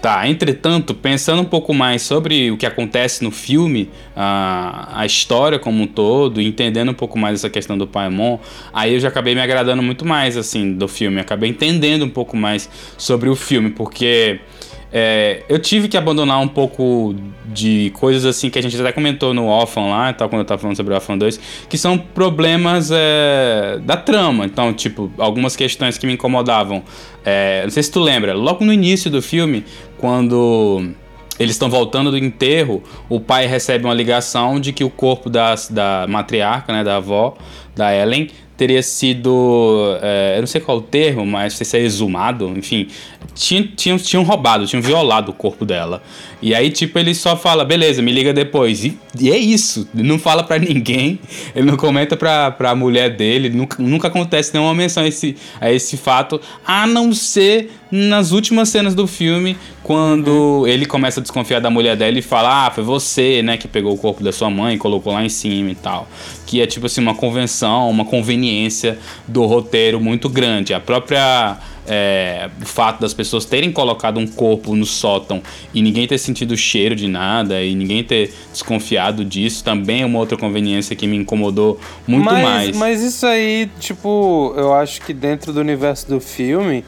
[0.00, 5.58] Tá, entretanto, pensando um pouco mais sobre o que acontece no filme, a, a história
[5.58, 8.38] como um todo, entendendo um pouco mais essa questão do Paimon,
[8.72, 11.20] aí eu já acabei me agradando muito mais, assim, do filme.
[11.20, 14.40] Acabei entendendo um pouco mais sobre o filme, porque
[14.92, 17.14] é, eu tive que abandonar um pouco
[17.46, 20.60] de coisas assim que a gente até comentou no Orphan lá, tal, quando eu tava
[20.60, 24.46] falando sobre o Orphan 2, que são problemas é, da trama.
[24.46, 26.82] Então, tipo, algumas questões que me incomodavam.
[27.24, 29.64] É, não sei se tu lembra, logo no início do filme,
[30.00, 30.90] quando
[31.38, 35.54] eles estão voltando do enterro, o pai recebe uma ligação de que o corpo da,
[35.70, 37.36] da matriarca, né, da avó,
[37.74, 39.98] da Ellen, teria sido.
[40.02, 42.88] É, eu não sei qual o termo, mas sei se é exumado, enfim.
[43.34, 46.02] Tinham, tinham, tinham roubado, tinham violado o corpo dela.
[46.42, 48.84] E aí, tipo, ele só fala, beleza, me liga depois.
[48.84, 49.88] E, e é isso.
[49.94, 51.18] Não fala para ninguém,
[51.54, 55.70] ele não comenta pra, pra mulher dele, nunca, nunca acontece nenhuma menção a esse, a
[55.70, 61.60] esse fato, a não ser nas últimas cenas do filme, quando ele começa a desconfiar
[61.60, 64.48] da mulher dela e fala, ah, foi você, né, que pegou o corpo da sua
[64.48, 66.08] mãe e colocou lá em cima e tal.
[66.46, 70.72] Que é tipo assim, uma convenção, uma conveniência do roteiro muito grande.
[70.72, 71.58] A própria
[71.92, 75.42] é, o fato das pessoas terem colocado um corpo no sótão
[75.74, 80.06] e ninguém ter sentido o cheiro de nada e ninguém ter desconfiado disso também é
[80.06, 82.76] uma outra conveniência que me incomodou muito mas, mais.
[82.76, 86.84] Mas isso aí, tipo, eu acho que dentro do universo do filme,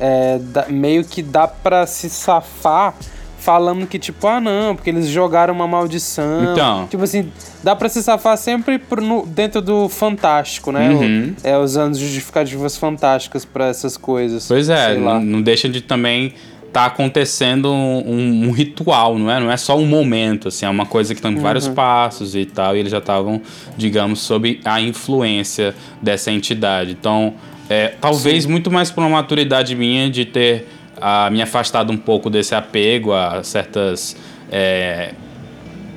[0.00, 2.94] é, dá, meio que dá para se safar
[3.42, 6.52] falando que, tipo, ah, não, porque eles jogaram uma maldição.
[6.52, 6.86] Então.
[6.86, 7.28] Tipo assim,
[7.62, 10.90] dá pra se safar sempre pro, no, dentro do fantástico, né?
[10.90, 11.34] Uhum.
[11.42, 14.46] O, é, usando justificativas fantásticas para essas coisas.
[14.46, 16.34] Pois é, não, não, deixa de também
[16.72, 19.40] tá acontecendo um, um, ritual, não é?
[19.40, 21.40] Não é só um momento, assim, é uma coisa que tem uhum.
[21.42, 23.42] vários passos e tal, e eles já estavam,
[23.76, 26.92] digamos, sob a influência dessa entidade.
[26.92, 27.34] Então,
[27.68, 28.50] é, talvez Sim.
[28.50, 30.66] muito mais por uma maturidade minha de ter
[31.02, 34.16] a me afastado um pouco desse apego a certas
[34.50, 35.14] é,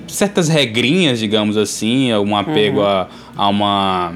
[0.08, 2.86] certas regrinhas, digamos assim, um apego uhum.
[2.86, 4.16] a, a uma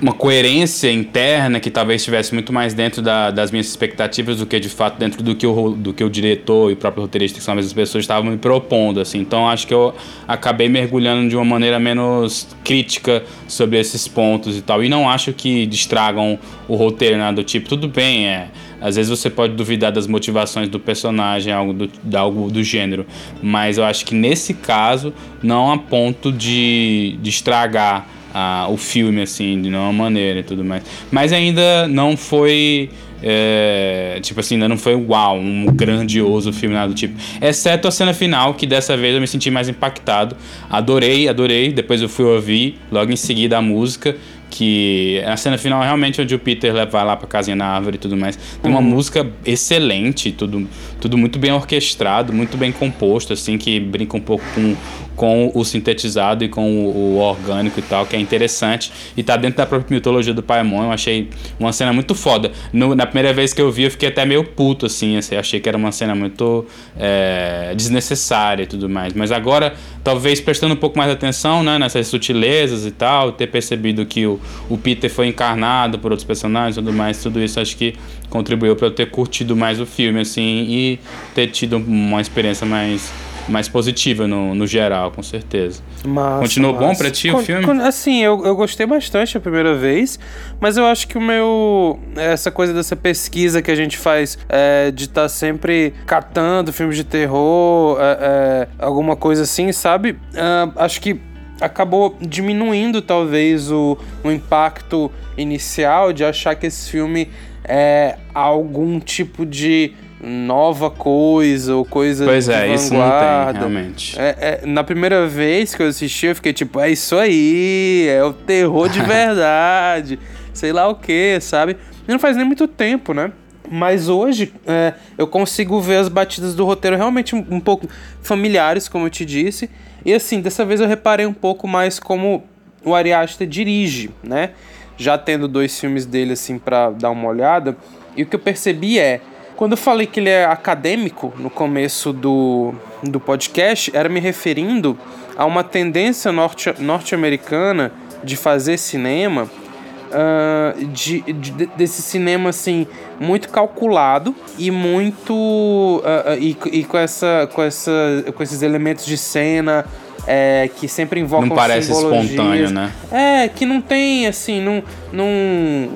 [0.00, 4.60] uma coerência interna que talvez estivesse muito mais dentro da, das minhas expectativas do que
[4.60, 7.44] de fato dentro do que, o, do que o diretor e o próprio roteirista, que
[7.44, 9.00] são as mesmas pessoas, estavam me propondo.
[9.00, 9.18] Assim.
[9.18, 9.94] Então acho que eu
[10.28, 14.84] acabei mergulhando de uma maneira menos crítica sobre esses pontos e tal.
[14.84, 16.38] E não acho que distragam
[16.68, 17.68] o roteiro, nada do tipo.
[17.68, 18.48] Tudo bem, é
[18.80, 23.06] às vezes você pode duvidar das motivações do personagem, algo do, de algo do gênero.
[23.42, 28.06] Mas eu acho que nesse caso, não a ponto de, de estragar
[28.36, 30.82] uh, o filme, assim, de nenhuma maneira e tudo mais.
[31.10, 32.90] Mas ainda não foi.
[33.22, 37.18] É, tipo assim, ainda não foi uau, um grandioso filme, nada do tipo.
[37.40, 40.36] Exceto a cena final, que dessa vez eu me senti mais impactado.
[40.68, 41.72] Adorei, adorei.
[41.72, 44.14] Depois eu fui ouvir, logo em seguida a música
[44.48, 47.96] que a cena final é realmente onde o Peter leva lá pra casinha na árvore
[47.96, 48.36] e tudo mais.
[48.62, 48.86] Tem uma uhum.
[48.86, 50.68] música excelente, tudo,
[51.00, 54.76] tudo muito bem orquestrado, muito bem composto, assim, que brinca um pouco com,
[55.16, 58.92] com o sintetizado e com o, orgânico e tal, que é interessante.
[59.16, 62.52] E tá dentro da própria mitologia do Paimon, eu achei uma cena muito foda.
[62.72, 65.58] No, na primeira vez que eu vi, eu fiquei até meio puto, assim, assim achei
[65.58, 66.66] que era uma cena muito
[66.98, 69.14] é, desnecessária e tudo mais.
[69.14, 74.04] Mas agora, talvez prestando um pouco mais atenção, né, nessas sutilezas e tal, ter percebido
[74.04, 74.38] que o,
[74.68, 77.94] o Peter foi encarnado por outros personagens e tudo mais, tudo isso acho que
[78.28, 81.00] contribuiu para eu ter curtido mais o filme, assim, e
[81.34, 83.10] ter tido uma experiência mais
[83.48, 85.82] mais positiva no, no geral, com certeza.
[86.04, 86.86] Massa, Continuou massa.
[86.86, 87.64] bom pra ti con, o filme?
[87.64, 90.18] Con, assim, eu, eu gostei bastante a primeira vez,
[90.60, 91.98] mas eu acho que o meu.
[92.16, 96.96] Essa coisa dessa pesquisa que a gente faz é, de estar tá sempre catando filmes
[96.96, 100.12] de terror, é, é, alguma coisa assim, sabe?
[100.12, 101.20] Uh, acho que
[101.60, 107.30] acabou diminuindo talvez o, o impacto inicial de achar que esse filme
[107.64, 114.18] é algum tipo de nova coisa ou coisa pois é, isso não tem, realmente.
[114.18, 118.24] É, é, na primeira vez que eu assisti, eu fiquei tipo, é isso aí, é
[118.24, 120.18] o terror de verdade,
[120.52, 121.76] sei lá o que, sabe?
[122.08, 123.32] E não faz nem muito tempo, né?
[123.70, 127.88] Mas hoje é, eu consigo ver as batidas do roteiro realmente um, um, pouco
[128.22, 129.68] familiares, como eu te disse.
[130.04, 132.44] E assim, dessa vez eu reparei um pouco mais como
[132.84, 134.50] o Ari Aster dirige, né?
[134.96, 137.76] Já tendo dois filmes dele assim para dar uma olhada.
[138.16, 139.20] E o que eu percebi é,
[139.56, 144.96] quando eu falei que ele é acadêmico no começo do, do podcast, era me referindo
[145.36, 147.92] a uma tendência norte, norte-americana
[148.22, 152.86] de fazer cinema uh, de, de, desse cinema assim
[153.18, 157.92] muito calculado e muito uh, e, e, com essa com essa
[158.34, 159.84] com esses elementos de cena
[160.26, 162.92] é, que sempre invocam Não parece espontâneo, né?
[163.10, 165.26] É, que não tem, assim, não, não,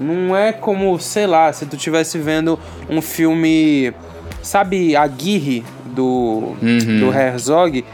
[0.00, 2.58] não é como, sei lá, se tu estivesse vendo
[2.88, 3.92] um filme,
[4.42, 7.00] sabe, Aguirre, do, uhum.
[7.00, 7.84] do Herzog,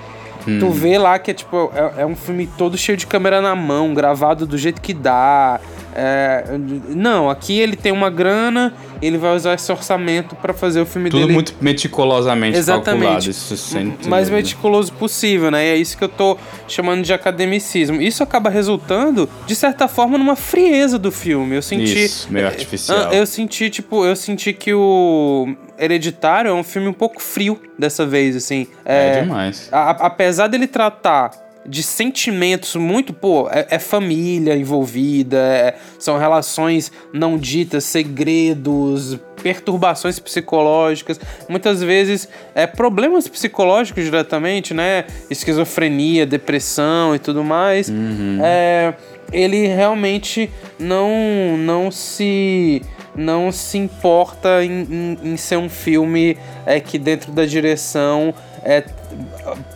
[0.49, 0.61] Hum.
[0.61, 3.57] Tu vê lá que é tipo, é, é, um filme todo cheio de câmera na
[3.57, 5.61] mão, gravado do jeito que dá.
[5.99, 6.45] É,
[6.91, 11.09] não, aqui ele tem uma grana, ele vai usar esse orçamento para fazer o filme
[11.09, 11.29] Tudo dele.
[11.29, 13.01] Tudo muito meticulosamente Exatamente.
[13.01, 13.31] calculado.
[13.31, 15.65] Isso sempre mais meticuloso possível, né?
[15.65, 16.37] E é isso que eu tô
[16.69, 18.03] chamando de academicismo.
[18.03, 21.57] Isso acaba resultando, de certa forma, numa frieza do filme.
[21.57, 22.05] Eu senti.
[22.05, 23.11] Isso, meio artificial.
[23.11, 28.05] Eu senti, tipo, eu senti que o Hereditário é um filme um pouco frio dessa
[28.05, 28.67] vez, assim.
[28.85, 29.71] É, é demais.
[29.73, 36.93] A, apesar dele tratar de sentimentos muito, pô, é, é família envolvida, é, são relações
[37.13, 45.05] não ditas, segredos, perturbações psicológicas, muitas vezes é problemas psicológicos diretamente, né?
[45.31, 47.89] Esquizofrenia, depressão e tudo mais.
[47.89, 48.39] Uhum.
[48.43, 48.95] É,
[49.33, 52.83] ele realmente não não se
[53.15, 56.37] não se importa em, em, em ser um filme
[56.67, 58.35] é, que dentro da direção
[58.67, 58.85] é,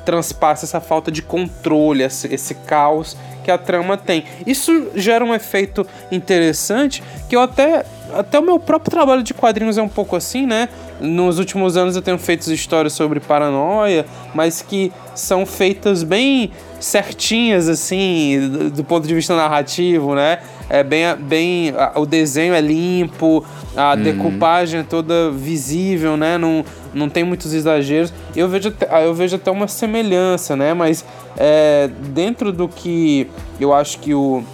[0.05, 4.25] transpassa essa falta de controle, esse, esse caos que a trama tem.
[4.45, 9.79] Isso gera um efeito interessante que eu até até o meu próprio trabalho de quadrinhos
[9.79, 10.69] é um pouco assim, né?
[11.01, 17.69] Nos últimos anos eu tenho feito histórias sobre paranoia, mas que são feitas bem certinhas,
[17.69, 20.41] assim, do, do ponto de vista narrativo, né?
[20.71, 23.45] É bem, bem o desenho é limpo,
[23.77, 24.03] a uhum.
[24.03, 26.39] decupagem é toda visível, né?
[26.39, 26.65] Não,
[26.95, 28.13] não tem muitos exageros.
[28.37, 30.73] Eu vejo, até, eu vejo até uma semelhança, né?
[30.73, 31.05] Mas
[31.37, 33.27] é, dentro do que
[33.59, 34.45] eu acho que o,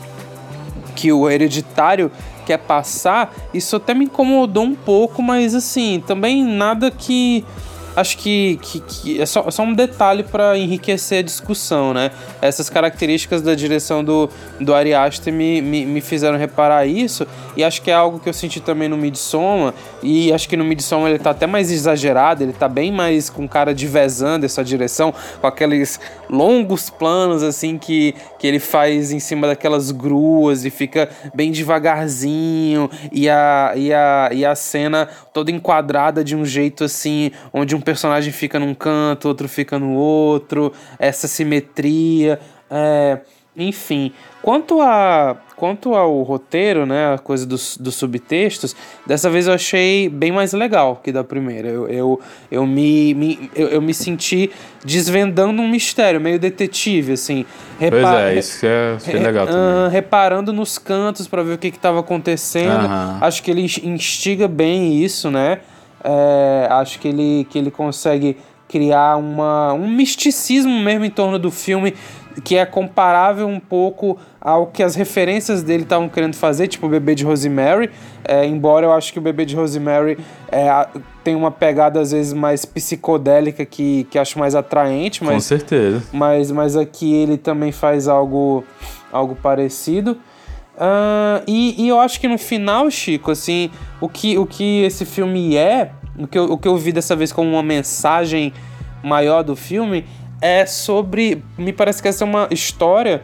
[0.95, 2.11] que o hereditário
[2.47, 7.45] quer passar, isso até me incomodou um pouco, mas assim, também nada que
[7.97, 12.11] acho que, que, que, é, só, é só um detalhe para enriquecer a discussão, né?
[12.43, 14.29] Essas características da direção do,
[14.61, 17.27] do Ari Aster me, me, me, fizeram reparar isso,
[17.57, 20.65] e acho que é algo que eu senti também no Midsommar, e acho que no
[20.65, 24.63] Midsommar ele tá até mais exagerado, ele tá bem mais com cara de vezando essa
[24.63, 25.99] direção, com aqueles
[26.29, 32.91] longos planos, assim, que, que ele faz em cima daquelas gruas, e fica bem devagarzinho,
[33.13, 37.81] e a, e a, e a cena toda enquadrada de um jeito, assim, onde um
[37.81, 42.39] personagem fica num canto, outro fica no outro, essa simetria,
[42.71, 43.21] é,
[43.57, 44.13] enfim.
[44.43, 48.77] Quanto a quanto ao roteiro, né, a coisa dos, dos subtextos,
[49.07, 51.67] dessa vez eu achei bem mais legal que da primeira.
[51.69, 54.51] Eu, eu, eu, me, me eu, eu me senti
[54.85, 57.47] desvendando um mistério, meio detetive, assim.
[57.79, 59.87] Repa pois é, isso é, é legal também.
[59.87, 62.85] Uh, reparando nos cantos para ver o que estava acontecendo.
[62.85, 63.19] Uhum.
[63.21, 65.61] Acho que ele instiga bem isso, né?
[66.05, 68.37] É, acho que ele, que ele consegue
[68.69, 71.95] criar uma, um misticismo mesmo em torno do filme
[72.45, 76.89] que é comparável um pouco ao que as referências dele estavam querendo fazer, tipo o
[76.89, 77.91] Bebê de Rosemary,
[78.25, 80.19] é, embora eu acho que o Bebê de Rosemary
[80.51, 80.69] é,
[81.25, 86.03] tem uma pegada às vezes mais psicodélica que, que acho mais atraente, mas, com certeza.
[86.13, 88.65] Mas, mas aqui ele também faz algo,
[89.13, 90.19] algo parecido.
[90.77, 95.07] Uh, e, e, eu acho que no final, Chico, assim, o que, o que esse
[95.07, 98.53] filme é, o que, eu, o que eu vi dessa vez como uma mensagem
[99.03, 100.05] maior do filme,
[100.41, 101.43] é sobre.
[101.57, 103.23] Me parece que essa é uma história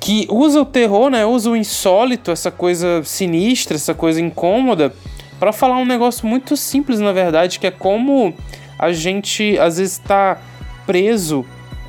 [0.00, 1.26] que usa o terror, né?
[1.26, 4.92] Usa o insólito, essa coisa sinistra, essa coisa incômoda,
[5.38, 8.34] para falar um negócio muito simples, na verdade, que é como
[8.78, 10.38] a gente às vezes está
[10.86, 11.44] preso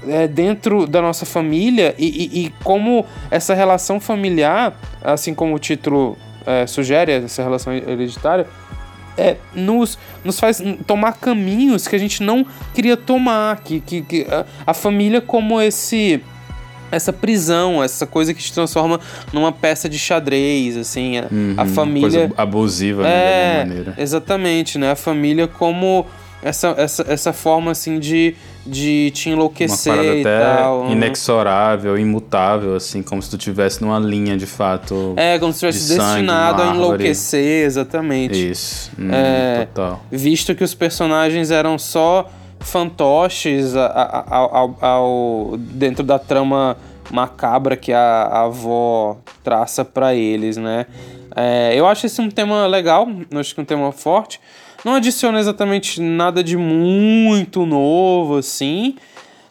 [0.08, 5.60] é, dentro da nossa família e, e, e, como essa relação familiar, assim como o
[5.60, 8.48] título é, sugere, essa relação hereditária,
[9.22, 14.28] é, nos, nos faz tomar caminhos que a gente não queria tomar, que, que, que
[14.30, 16.22] a, a família como esse
[16.92, 19.00] essa prisão, essa coisa que te transforma
[19.32, 23.66] numa peça de xadrez, assim, a, Uhum, a família Coisa abusiva, né, de é, alguma
[23.66, 23.94] maneira.
[23.98, 24.92] exatamente, né?
[24.92, 26.06] A família como
[26.44, 28.36] essa, essa, essa forma assim de,
[28.66, 30.86] de te Uma enlouquecer parada e até tal.
[30.86, 30.92] né?
[30.92, 35.14] inexorável, imutável, assim, como se tu tivesse numa linha de fato.
[35.18, 36.86] É, como se estivesse de sangue, destinado a uma árvore.
[36.88, 38.52] enlouquecer, exatamente.
[38.52, 39.66] Isso, hum, É.
[39.74, 40.02] total.
[40.12, 46.78] Visto que os personagens eram só fantoches a- a- a- ao, ao- dentro da trama
[47.12, 50.86] macabra que a, a avó traça pra eles, né?
[51.36, 53.08] É, eu acho esse um tema legal,
[53.40, 54.40] acho que é um tema forte.
[54.84, 58.96] Não adiciona exatamente nada de muito novo, assim.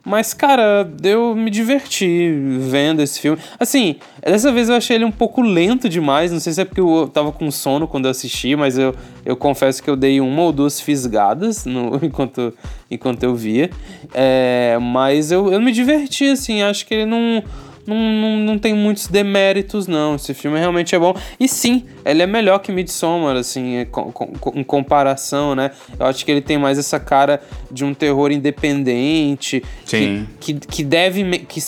[0.05, 3.39] Mas, cara, eu me diverti vendo esse filme.
[3.59, 6.33] Assim, dessa vez eu achei ele um pouco lento demais.
[6.33, 9.37] Não sei se é porque eu tava com sono quando eu assisti, mas eu, eu
[9.37, 12.55] confesso que eu dei uma ou duas fisgadas no, enquanto,
[12.91, 13.71] enquanto eu via.
[14.15, 16.63] É, mas eu, eu me diverti, assim.
[16.63, 17.45] Acho que ele não,
[17.87, 20.15] não, não, não tem muitos deméritos, não.
[20.15, 21.15] Esse filme realmente é bom.
[21.39, 25.71] E sim, ele é melhor que Midsommar, assim, é com- com- em comparação, né?
[25.99, 29.63] Eu acho que ele tem mais essa cara de um terror independente.
[29.85, 30.27] Sim.
[30.39, 31.25] Que, que, que deve.
[31.47, 31.61] Que,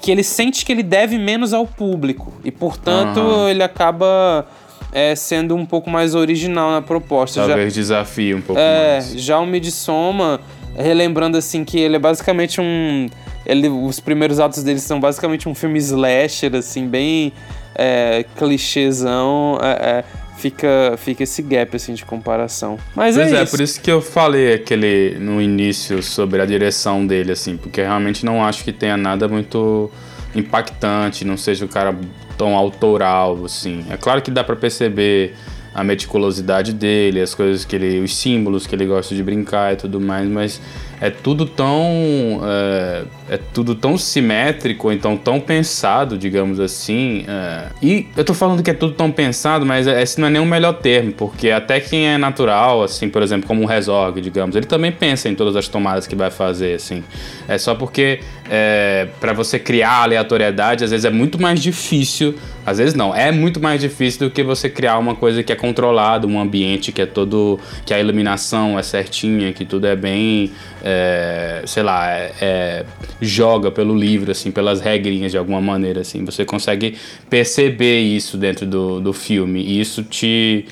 [0.00, 2.32] que ele sente que ele deve menos ao público.
[2.44, 3.50] E, portanto, Aham.
[3.50, 4.46] ele acaba
[4.92, 7.40] é, sendo um pouco mais original na proposta.
[7.40, 9.12] Já- Talvez desafie um pouco é, mais.
[9.20, 10.40] já o Midsommar,
[10.78, 13.08] relembrando assim que ele é basicamente um.
[13.44, 17.32] Ele, os primeiros atos dele são basicamente um filme slasher, assim, bem
[17.74, 19.58] é, clichêzão.
[19.62, 20.04] é, é,
[20.38, 22.78] fica, fica esse gap assim de comparação.
[22.94, 23.50] Mas Pois é, é, isso.
[23.50, 28.24] por isso que eu falei aquele no início sobre a direção dele, assim, porque realmente
[28.24, 29.90] não acho que tenha nada muito
[30.34, 31.94] impactante, não seja o cara
[32.36, 33.84] tão autoral, assim.
[33.90, 35.34] É claro que dá pra perceber
[35.78, 39.76] a meticulosidade dele, as coisas que ele, os símbolos que ele gosta de brincar e
[39.76, 40.60] tudo mais, mas
[41.00, 47.24] é tudo tão é, é tudo tão simétrico, então tão pensado, digamos assim.
[47.28, 47.68] é.
[47.80, 50.46] E eu tô falando que é tudo tão pensado, mas esse não é nem o
[50.46, 54.66] melhor termo, porque até quem é natural, assim, por exemplo, como um Resorg, digamos, ele
[54.66, 57.04] também pensa em todas as tomadas que vai fazer, assim.
[57.46, 58.18] É só porque
[58.50, 62.34] é, para você criar aleatoriedade, às vezes é muito mais difícil.
[62.68, 65.56] Às vezes não, é muito mais difícil do que você criar uma coisa que é
[65.56, 67.58] controlada, um ambiente que é todo.
[67.84, 70.50] que a iluminação é certinha, que tudo é bem.
[70.82, 72.84] é, sei lá, é- é,
[73.20, 76.24] joga pelo livro, assim, pelas regrinhas de alguma maneira, assim.
[76.24, 76.96] Você consegue
[77.28, 80.64] perceber isso dentro do, do filme e isso te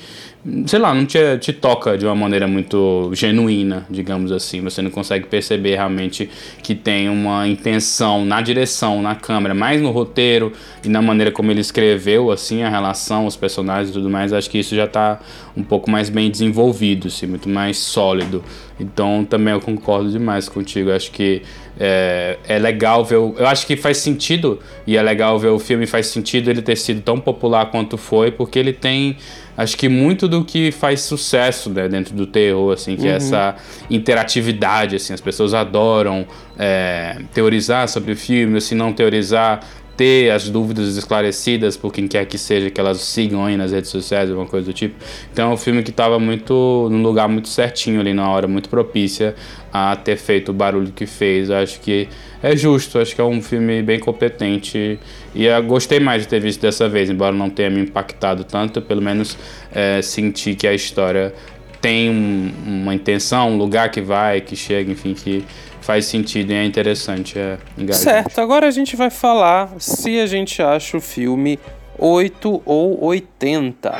[0.65, 4.61] sei lá, não te, te toca de uma maneira muito genuína, digamos assim.
[4.61, 6.29] Você não consegue perceber realmente
[6.63, 11.51] que tem uma intenção na direção, na câmera, mais no roteiro e na maneira como
[11.51, 14.31] ele escreveu, assim, a relação, os personagens e tudo mais.
[14.31, 15.19] Acho que isso já tá
[15.55, 18.43] um pouco mais bem desenvolvido, assim, muito mais sólido.
[18.79, 20.91] Então também eu concordo demais contigo.
[20.91, 21.41] Acho que
[21.79, 23.17] é, é legal ver.
[23.17, 26.61] o- Eu acho que faz sentido, e é legal ver o filme, faz sentido ele
[26.61, 29.17] ter sido tão popular quanto foi, porque ele tem.
[29.55, 33.55] Acho que muito do que faz sucesso né, dentro do terror, assim, que é essa
[33.89, 36.25] interatividade, assim, as pessoas adoram
[36.57, 39.59] é, teorizar sobre o filme, se não teorizar,
[39.97, 43.89] ter as dúvidas esclarecidas por quem quer que seja, que elas sigam aí nas redes
[43.89, 44.95] sociais, alguma coisa do tipo.
[45.33, 48.69] Então é um filme que estava muito num lugar muito certinho ali na hora, muito
[48.69, 49.33] propícia
[49.73, 51.49] a ter feito o barulho que fez.
[51.49, 52.07] Eu acho que
[52.41, 54.99] é justo, acho que é um filme bem competente
[55.33, 58.79] e eu gostei mais de ter visto dessa vez, embora não tenha me impactado tanto,
[58.81, 59.35] pelo menos
[59.73, 61.33] é, senti que a história
[61.81, 65.43] tem um- uma intenção, um lugar que vai, que chega, enfim, que
[65.87, 68.03] faz sentido e é interessante, é engajante.
[68.03, 71.57] Certo, agora a gente vai falar se a gente acha o filme
[71.97, 73.95] 8 ou 80.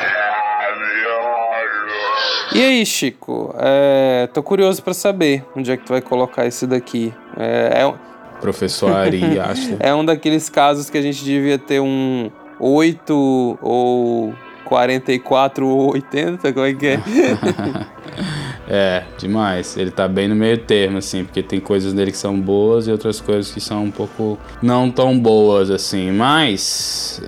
[2.54, 3.56] E aí, Chico?
[3.58, 7.14] É, tô curioso pra saber onde é que tu vai colocar esse daqui.
[7.38, 7.96] É, é, um-
[8.42, 9.78] Professor Ari, acho.
[9.80, 12.30] é um daqueles casos que a gente devia ter um
[12.60, 14.34] 8 ou
[14.66, 17.00] 44 ou 80, como é que é?
[18.70, 19.78] É, demais.
[19.78, 22.92] Ele tá bem no meio termo, assim, porque tem coisas dele que são boas e
[22.92, 26.12] outras coisas que são um pouco não tão boas, assim.
[26.12, 27.22] Mas.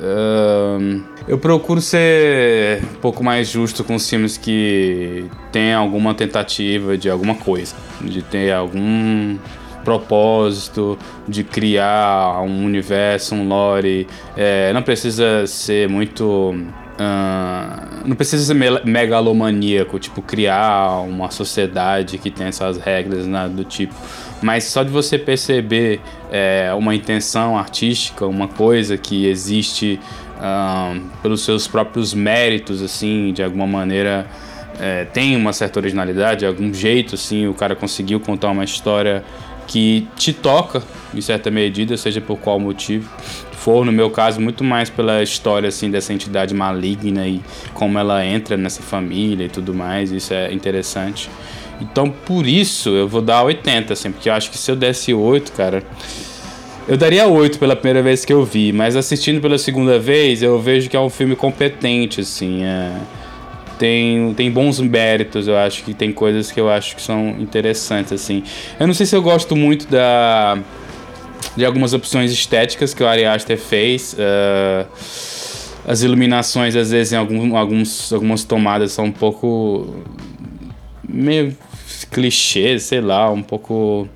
[1.28, 7.10] eu procuro ser um pouco mais justo com os filmes que tem alguma tentativa de
[7.10, 9.38] alguma coisa, de ter algum
[9.84, 14.08] propósito de criar um universo, um lore.
[14.36, 16.56] É, não precisa ser muito.
[17.00, 23.50] Ah, não precisa ser me- megalomaníaco, tipo, criar uma sociedade que tem essas regras, nada
[23.50, 23.96] do tipo.
[24.42, 30.00] Mas só de você perceber é, uma intenção artística, uma coisa que existe
[30.40, 34.28] ah, pelos seus próprios méritos, assim, de alguma maneira
[34.78, 39.24] é, tem uma certa originalidade, de algum jeito, assim, o cara conseguiu contar uma história
[39.68, 40.82] que te toca
[41.14, 43.10] em certa medida, seja por qual motivo
[43.60, 47.42] for, no meu caso, muito mais pela história assim dessa entidade maligna e
[47.74, 51.30] como ela entra nessa família e tudo mais, isso é interessante.
[51.82, 55.14] Então, por isso, eu vou dar 80, assim, porque eu acho que se eu desse
[55.14, 55.84] 8, cara,
[56.88, 60.60] eu daria 8 pela primeira vez que eu vi, mas assistindo pela segunda vez, eu
[60.60, 62.92] vejo que é um filme competente, assim, é...
[63.78, 68.12] tem, tem bons méritos, eu acho que tem coisas que eu acho que são interessantes,
[68.12, 68.44] assim.
[68.80, 70.58] Eu não sei se eu gosto muito da
[71.56, 74.14] de algumas opções estéticas que o Ari Aster fez.
[74.14, 74.86] Uh,
[75.88, 79.94] as iluminações, às vezes, em algum, alguns, algumas tomadas são um pouco.
[81.08, 81.56] meio
[82.12, 84.08] clichê, sei lá, um pouco.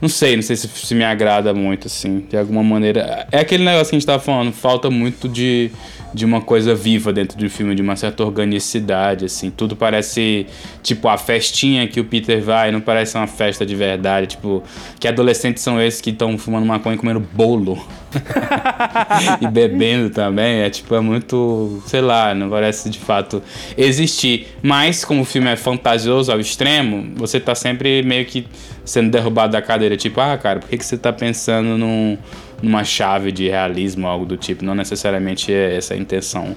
[0.00, 3.26] Não sei, não sei se, se me agrada muito, assim, de alguma maneira.
[3.32, 5.70] É aquele negócio que a gente tava falando, falta muito de
[6.16, 9.50] de uma coisa viva dentro do filme, de uma certa organicidade, assim.
[9.50, 10.46] Tudo parece,
[10.82, 14.62] tipo, a festinha que o Peter vai, não parece uma festa de verdade, tipo,
[14.98, 17.78] que adolescentes são esses que estão fumando maconha e comendo bolo.
[19.42, 23.42] e bebendo também, é tipo, é muito, sei lá, não parece de fato
[23.76, 24.48] existir.
[24.62, 28.46] Mas como o filme é fantasioso ao extremo, você tá sempre meio que
[28.86, 32.16] sendo derrubado da cadeira, tipo, ah, cara, por que, que você tá pensando num
[32.62, 34.64] numa chave de realismo, algo do tipo.
[34.64, 36.56] Não necessariamente é essa a intenção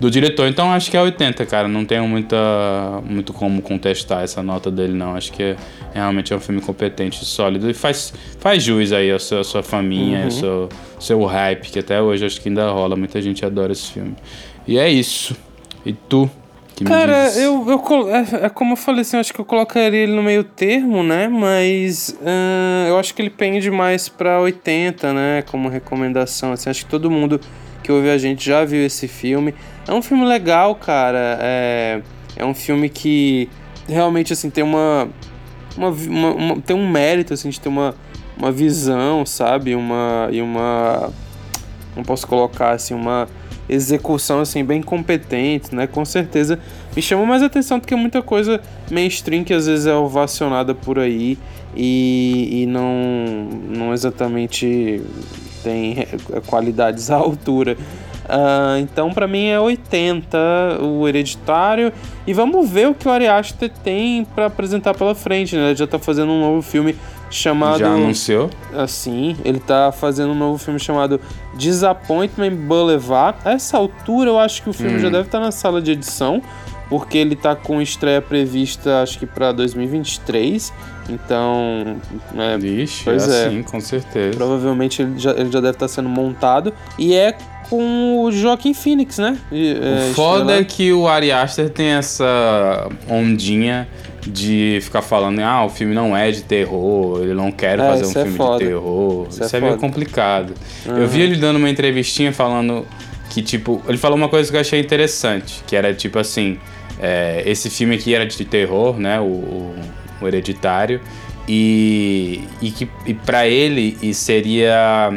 [0.00, 0.48] do diretor.
[0.48, 1.68] Então acho que é 80, cara.
[1.68, 2.36] Não tenho muita,
[3.08, 5.14] muito como contestar essa nota dele, não.
[5.14, 5.56] Acho que é,
[5.94, 7.70] realmente é um filme competente, sólido.
[7.70, 10.30] E faz, faz jus aí à sua, à sua família, uhum.
[10.30, 10.68] seu,
[10.98, 12.96] seu hype, que até hoje acho que ainda rola.
[12.96, 14.14] Muita gente adora esse filme.
[14.66, 15.36] E é isso.
[15.84, 16.30] E tu?
[16.84, 20.14] Cara, eu, eu é, é, como eu falei assim, eu acho que eu colocaria ele
[20.14, 21.26] no meio termo, né?
[21.26, 25.42] Mas uh, eu acho que ele pende mais pra 80, né?
[25.50, 26.52] Como recomendação.
[26.52, 27.40] Assim, acho que todo mundo
[27.82, 29.54] que ouve a gente já viu esse filme.
[29.88, 31.38] É um filme legal, cara.
[31.40, 32.02] É,
[32.36, 33.48] é um filme que
[33.88, 35.08] realmente assim tem uma,
[35.76, 37.94] uma, uma, uma tem um mérito assim de ter uma,
[38.36, 39.74] uma visão, sabe?
[39.74, 41.10] Uma e uma
[41.96, 43.26] não posso colocar assim uma
[43.68, 45.86] execução assim bem competente, né?
[45.86, 46.58] Com certeza
[46.94, 48.60] me chama mais atenção do que muita coisa
[48.90, 51.38] mainstream que às vezes é ovacionada por aí
[51.74, 55.02] e, e não, não exatamente
[55.62, 56.06] tem
[56.46, 57.76] qualidades à altura.
[58.26, 60.38] Uh, então, para mim é 80
[60.82, 61.92] o Hereditário.
[62.26, 65.66] E vamos ver o que o Ari Aster tem para apresentar pela frente, né?
[65.66, 66.96] Ele já tá fazendo um novo filme
[67.30, 67.78] chamado.
[67.78, 68.50] Já anunciou?
[68.74, 71.20] Assim, ele tá fazendo um novo filme chamado
[71.54, 73.38] Disappointment Boulevard.
[73.44, 75.00] A essa altura, eu acho que o filme hum.
[75.00, 76.42] já deve estar tá na sala de edição,
[76.88, 80.72] porque ele tá com estreia prevista, acho que para 2023.
[81.08, 81.96] Então.
[82.36, 83.50] É, Vixe, pois é, é.
[83.50, 84.36] Sim, com certeza.
[84.36, 86.72] Provavelmente ele já, ele já deve estar tá sendo montado.
[86.98, 87.36] E é
[87.68, 89.38] com o Joaquim Phoenix, né?
[89.50, 93.88] E, é, o foda é que o Ari Aster tem essa ondinha
[94.26, 98.06] de ficar falando, ah, o filme não é de terror, ele não quer é, fazer
[98.06, 99.26] um é filme é de terror.
[99.28, 100.54] Isso, é isso é, meio complicado.
[100.84, 100.96] Uhum.
[100.98, 102.86] Eu vi ele dando uma entrevistinha falando
[103.30, 106.58] que, tipo, ele falou uma coisa que eu achei interessante, que era tipo assim,
[106.98, 109.20] é, esse filme aqui era de terror, né?
[109.20, 109.74] O, o,
[110.20, 111.00] o Hereditário.
[111.48, 115.12] E, e que e para ele e seria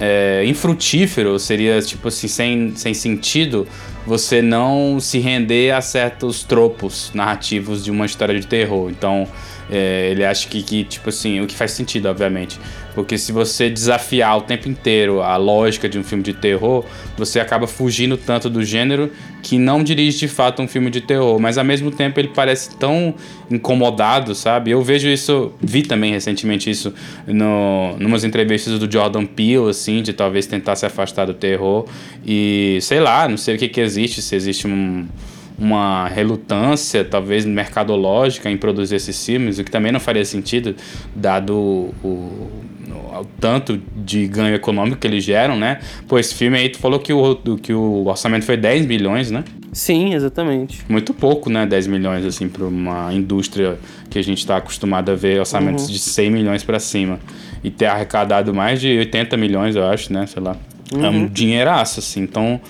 [0.00, 3.68] é, infrutífero, seria tipo assim, sem, sem sentido
[4.08, 8.90] você não se render a certos tropos narrativos de uma história de terror.
[8.90, 9.28] Então,
[9.70, 12.58] é, ele acha que, que, tipo assim, o que faz sentido, obviamente.
[12.94, 16.84] Porque se você desafiar o tempo inteiro a lógica de um filme de terror,
[17.16, 21.38] você acaba fugindo tanto do gênero que não dirige de fato um filme de terror.
[21.38, 23.14] Mas ao mesmo tempo ele parece tão
[23.50, 24.72] incomodado, sabe?
[24.72, 26.92] Eu vejo isso, vi também recentemente isso
[27.26, 31.86] no numas entrevistas do Jordan Peele, assim, de talvez tentar se afastar do terror.
[32.26, 35.06] E sei lá, não sei o que, que existe, se existe um
[35.58, 40.74] uma relutância, talvez mercadológica, em produzir esses filmes, o que também não faria sentido,
[41.14, 45.80] dado o, o, o, tanto de ganho econômico que eles geram, né?
[46.06, 49.42] Pô, esse filme aí, tu falou que o, que o orçamento foi 10 milhões, né?
[49.72, 50.84] Sim, exatamente.
[50.88, 51.66] Muito pouco, né?
[51.66, 53.78] 10 milhões, assim, para uma indústria
[54.08, 55.92] que a gente está acostumado a ver orçamentos uhum.
[55.92, 57.18] de 100 milhões para cima.
[57.62, 60.26] E ter arrecadado mais de 80 milhões, eu acho, né?
[60.26, 60.56] Sei lá.
[60.94, 61.04] Uhum.
[61.04, 61.26] É um uhum.
[61.26, 62.22] dinheiraço, assim.
[62.22, 62.60] Então,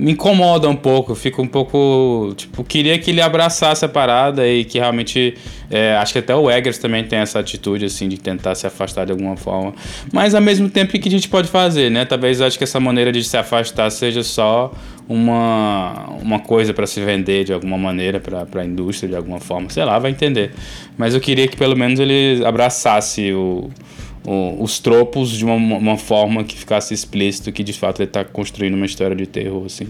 [0.00, 2.32] me incomoda um pouco, fico um pouco.
[2.34, 5.34] Tipo, queria que ele abraçasse a parada e que realmente.
[5.70, 9.04] É, acho que até o Eggers também tem essa atitude, assim, de tentar se afastar
[9.04, 9.74] de alguma forma.
[10.10, 12.06] Mas ao mesmo tempo, o que a gente pode fazer, né?
[12.06, 14.72] Talvez acho que essa maneira de se afastar seja só
[15.06, 19.68] uma, uma coisa para se vender de alguma maneira para a indústria, de alguma forma.
[19.68, 20.52] Sei lá, vai entender.
[20.96, 23.70] Mas eu queria que pelo menos ele abraçasse o
[24.26, 28.24] o, os tropos de uma, uma forma que ficasse explícito que de fato ele está
[28.24, 29.88] construindo uma história de terror, assim.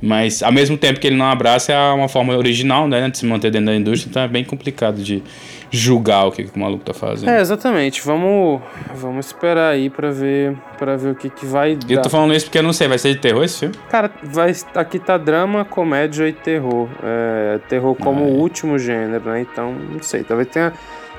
[0.00, 3.26] Mas ao mesmo tempo que ele não abraça, é uma forma original, né, de se
[3.26, 5.22] manter dentro da indústria, então é bem complicado de
[5.70, 7.30] julgar o que, que o maluco tá fazendo.
[7.30, 8.00] É, exatamente.
[8.02, 8.60] Vamos,
[8.94, 11.90] vamos esperar aí pra ver, pra ver o que, que vai dar.
[11.90, 13.74] Eu tô falando isso porque eu não sei, vai ser de terror esse filme?
[13.90, 16.88] Cara, vai, aqui tá drama, comédia e terror.
[17.02, 19.40] É, terror como o último gênero, né?
[19.40, 20.72] Então, não sei, talvez tenha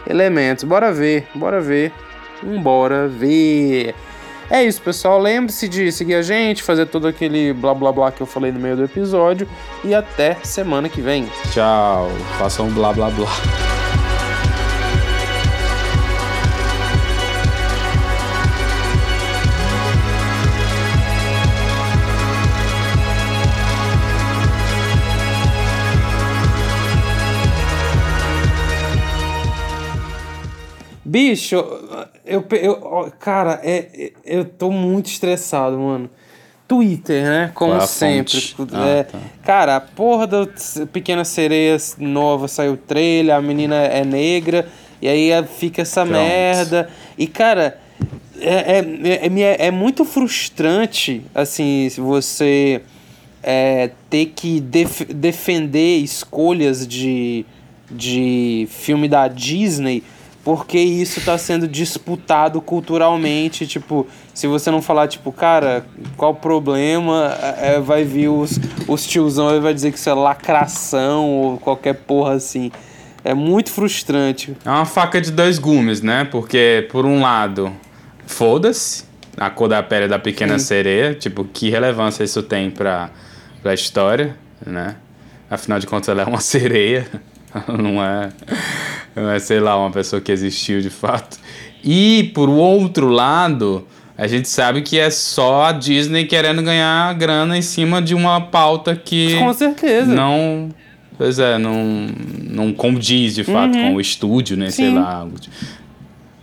[0.09, 0.63] elementos.
[0.63, 1.91] Bora ver, bora ver.
[2.43, 3.95] Bora ver.
[4.49, 5.19] É isso, pessoal.
[5.19, 8.59] Lembre-se de seguir a gente, fazer todo aquele blá blá blá que eu falei no
[8.59, 9.47] meio do episódio.
[9.83, 11.27] E até semana que vem.
[11.51, 12.11] Tchau.
[12.37, 13.29] Façam um blá blá blá.
[31.07, 31.63] Bicho,
[32.25, 36.09] eu, eu, cara, é, eu tô muito estressado, mano.
[36.67, 37.51] Twitter, né?
[37.53, 38.41] Como Qual é sempre.
[38.41, 38.75] fonte?
[38.75, 39.19] É, Ah, tá.
[39.43, 40.47] Cara, a porra da
[40.91, 44.67] Pequena Sereia nova saiu o trailer, a menina é negra,
[44.99, 46.17] e aí fica essa Pronto.
[46.19, 46.89] merda.
[47.17, 47.77] E, cara,
[48.39, 52.81] é, é, é, é- é muito frustrante, assim, você
[53.43, 57.45] é, ter que def- defender escolhas de,
[57.91, 60.01] de filme da Disney
[60.45, 65.83] porque isso tá sendo disputado culturalmente, tipo, se você não falar, tipo, cara,
[66.15, 70.13] qual o problema, é, vai vir os, os tiozão e vai dizer que isso é
[70.13, 72.71] lacração ou qualquer porra assim.
[73.23, 74.55] É muito frustrante.
[74.63, 76.25] É uma faca de dois gumes, né?
[76.25, 77.73] Porque, por um lado,
[78.27, 79.03] foda-se
[79.35, 80.65] a cor da pele da pequena Sim.
[80.65, 81.15] sereia.
[81.15, 83.09] Tipo, que relevância isso tem pra,
[83.63, 84.95] pra história, né?
[85.49, 87.07] Afinal de contas, ela é uma sereia.
[87.67, 88.29] Não é,
[89.15, 91.37] não é, sei lá, uma pessoa que existiu de fato.
[91.83, 93.87] E, por outro lado,
[94.17, 98.41] a gente sabe que é só a Disney querendo ganhar grana em cima de uma
[98.41, 100.13] pauta que Com certeza.
[100.13, 100.69] não.
[101.17, 102.09] Pois é, não,
[102.43, 104.69] não condiz de fato com o estúdio, né?
[104.69, 104.93] Sei Uhum.
[104.95, 104.99] Sim.
[104.99, 105.13] lá.
[105.15, 105.49] algo de-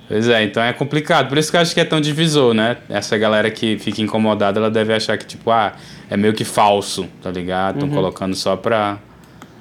[0.08, 1.28] Pois é, então é complicado.
[1.28, 2.78] Por isso que eu acho que é tão divisor, né?
[2.88, 5.72] Essa galera que fica incomodada, ela deve achar que, tipo, ah,
[6.10, 7.76] é meio que falso, tá ligado?
[7.76, 7.82] Uhum.
[7.82, 8.98] Estão colocando só pra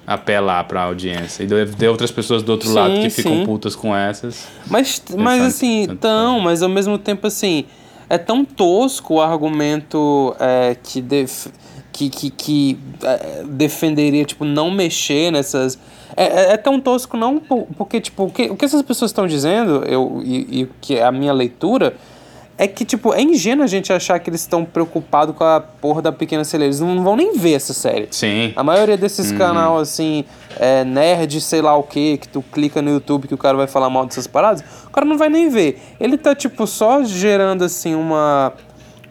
[0.06, 1.44] apelar pra audiência.
[1.44, 3.46] E ter outras pessoas do outro Sim, lado que ficam sim.
[3.46, 4.48] putas com essas.
[4.68, 6.44] Mas, mas assim, tanto tão, faz.
[6.44, 7.66] mas ao mesmo tempo assim,
[8.10, 11.48] é tão tosco o argumento é, que, def,
[11.94, 15.78] que, que, que é, defenderia, tipo, não mexer nessas.
[16.18, 19.12] É, é, é tão tosco não por- porque, tipo, o que, o que essas pessoas
[19.12, 21.96] estão dizendo, eu, e, e que é a minha leitura,
[22.62, 26.00] é que, tipo, é ingênuo a gente achar que eles estão preocupados com a porra
[26.00, 26.68] da pequena celeira.
[26.68, 28.08] Eles não vão nem ver essa série.
[28.12, 28.54] Sim.
[28.56, 30.26] A maioria desses canal assim,
[30.60, 33.66] é, nerd, sei lá o que, que tu clica no YouTube que o cara vai
[33.66, 35.82] falar mal dessas paradas, o cara não vai nem ver.
[36.00, 38.54] Ele tá, tipo, só gerando, assim, uma.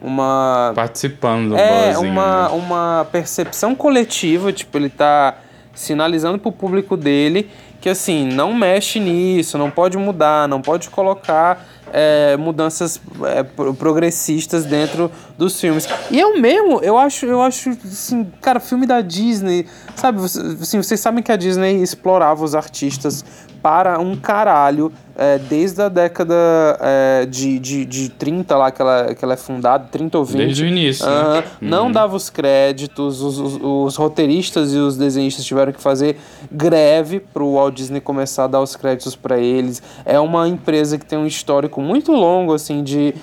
[0.01, 0.71] Uma.
[0.73, 2.55] Participando do É, uma, né?
[2.55, 5.35] uma percepção coletiva, tipo, ele tá
[5.73, 7.49] sinalizando pro público dele
[7.81, 13.73] que, assim, não mexe nisso, não pode mudar, não pode colocar é, mudanças é, pro-
[13.73, 15.87] progressistas dentro dos filmes.
[16.09, 19.65] E eu mesmo, eu acho, eu acho, assim, cara, filme da Disney,
[19.95, 23.23] sabe, assim, vocês sabem que a Disney explorava os artistas
[23.61, 26.35] para um caralho é, desde a década
[26.79, 30.37] é, de, de, de 30 lá que ela, que ela é fundada, 30 ou 20.
[30.37, 31.11] Desde o início, né?
[31.11, 31.43] Aham.
[31.61, 36.17] Não dava os créditos, os, os, os roteiristas e os desenhistas tiveram que fazer
[36.51, 39.81] greve para o Walt Disney começar a dar os créditos para eles.
[40.05, 43.13] É uma empresa que tem um histórico muito longo, assim, de,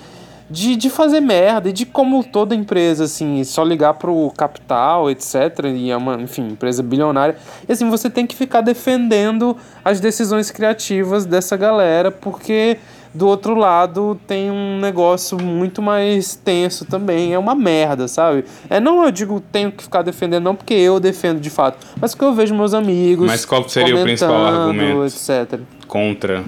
[0.49, 5.65] de, de fazer merda e de como toda empresa, assim, só ligar pro capital, etc.
[5.75, 7.35] E é uma, enfim, empresa bilionária.
[7.67, 12.77] E assim, você tem que ficar defendendo as decisões criativas dessa galera, porque
[13.13, 17.33] do outro lado tem um negócio muito mais tenso também.
[17.33, 18.45] É uma merda, sabe?
[18.69, 22.13] É, não eu digo tenho que ficar defendendo, não porque eu defendo de fato, mas
[22.13, 23.27] porque eu vejo meus amigos.
[23.27, 25.05] Mas qual seria o principal argumento?
[25.05, 25.59] etc.
[25.87, 26.43] Contra.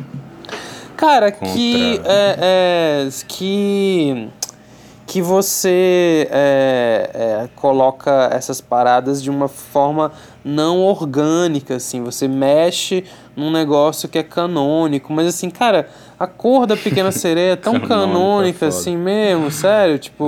[1.01, 4.29] Cara, Contra- que é, é, que
[5.07, 10.11] que você é, é, coloca essas paradas de uma forma
[10.45, 13.03] não orgânica, assim, você mexe
[13.35, 17.77] num negócio que é canônico, mas assim, cara, a cor da Pequena Sereia é tão
[17.77, 20.27] é canônica assim mesmo, sério, tipo,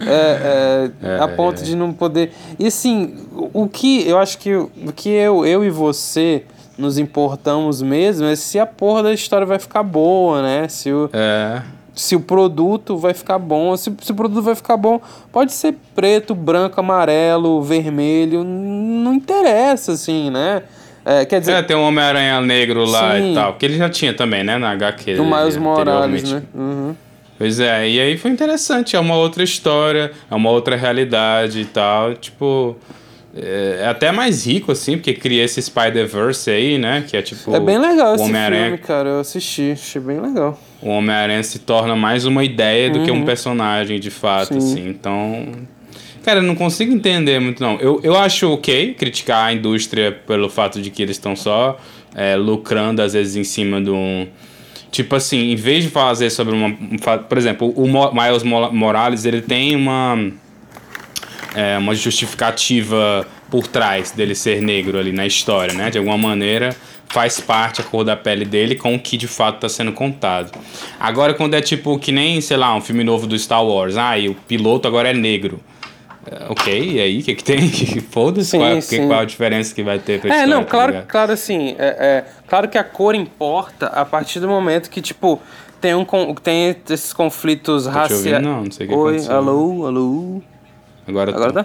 [0.00, 2.32] é, é, a ponto de não poder.
[2.58, 6.46] E assim, o o que eu acho que o que eu, eu e você
[6.78, 10.68] nos importamos mesmo é se a porra da história vai ficar boa, né?
[10.68, 11.62] Se o, É.
[11.94, 13.76] se o produto vai ficar bom.
[13.76, 15.00] Se, se o produto vai ficar bom,
[15.30, 20.62] pode ser preto, branco, amarelo, vermelho, não interessa, assim, né?
[21.04, 23.32] É, quer dizer, É, tem um Homem-Aranha negro lá Sim.
[23.32, 23.54] e tal.
[23.54, 24.56] Que ele já tinha também, né?
[24.56, 25.16] Na HQ.
[25.16, 26.42] do Miles Morales, né?
[26.54, 26.94] Uhum.
[27.36, 28.94] Pois é, e aí foi interessante.
[28.94, 32.14] É uma outra história, é uma outra realidade e tal.
[32.14, 32.76] Tipo,
[33.34, 37.04] é, é até mais rico, assim, porque cria esse Spider-Verse aí, né?
[37.06, 37.54] Que é tipo.
[37.54, 39.08] É bem legal esse filme, cara.
[39.08, 40.58] Eu assisti, achei bem legal.
[40.82, 43.04] O Homem-Aranha se torna mais uma ideia do uhum.
[43.04, 43.24] que um uhum.
[43.24, 44.58] personagem, de fato, Sim.
[44.58, 44.88] assim.
[44.88, 45.46] Então.
[46.22, 47.80] Cara, eu não consigo entender muito, não.
[47.80, 51.80] Eu, eu acho ok criticar a indústria pelo fato de que eles estão só
[52.14, 54.28] é, lucrando, às vezes, em cima de um.
[54.90, 56.70] Tipo assim, em vez de fazer sobre uma.
[57.18, 60.32] Por exemplo, o Miles Morales, ele tem uma
[61.54, 65.90] é, uma justificativa por trás dele ser negro ali na história, né?
[65.90, 66.74] De alguma maneira
[67.12, 70.50] faz parte a cor da pele dele com o que de fato está sendo contado.
[70.98, 74.18] Agora, quando é tipo que nem, sei lá, um filme novo do Star Wars, ah,
[74.18, 75.60] e o piloto agora é negro.
[76.24, 77.68] É, ok, e aí, o que, que tem?
[78.10, 79.06] Foda-se, qual, sim.
[79.08, 81.96] qual a diferença que vai ter pra É, não, tá claro, tá claro assim, é,
[81.98, 85.40] é, claro que a cor importa a partir do momento que, tipo,
[85.80, 86.04] tem, um,
[86.34, 88.42] tem esses conflitos raciais.
[88.42, 89.36] Não, não sei o que Oi, aconteceu.
[89.36, 90.42] alô, alô.
[91.12, 91.64] Agora, Agora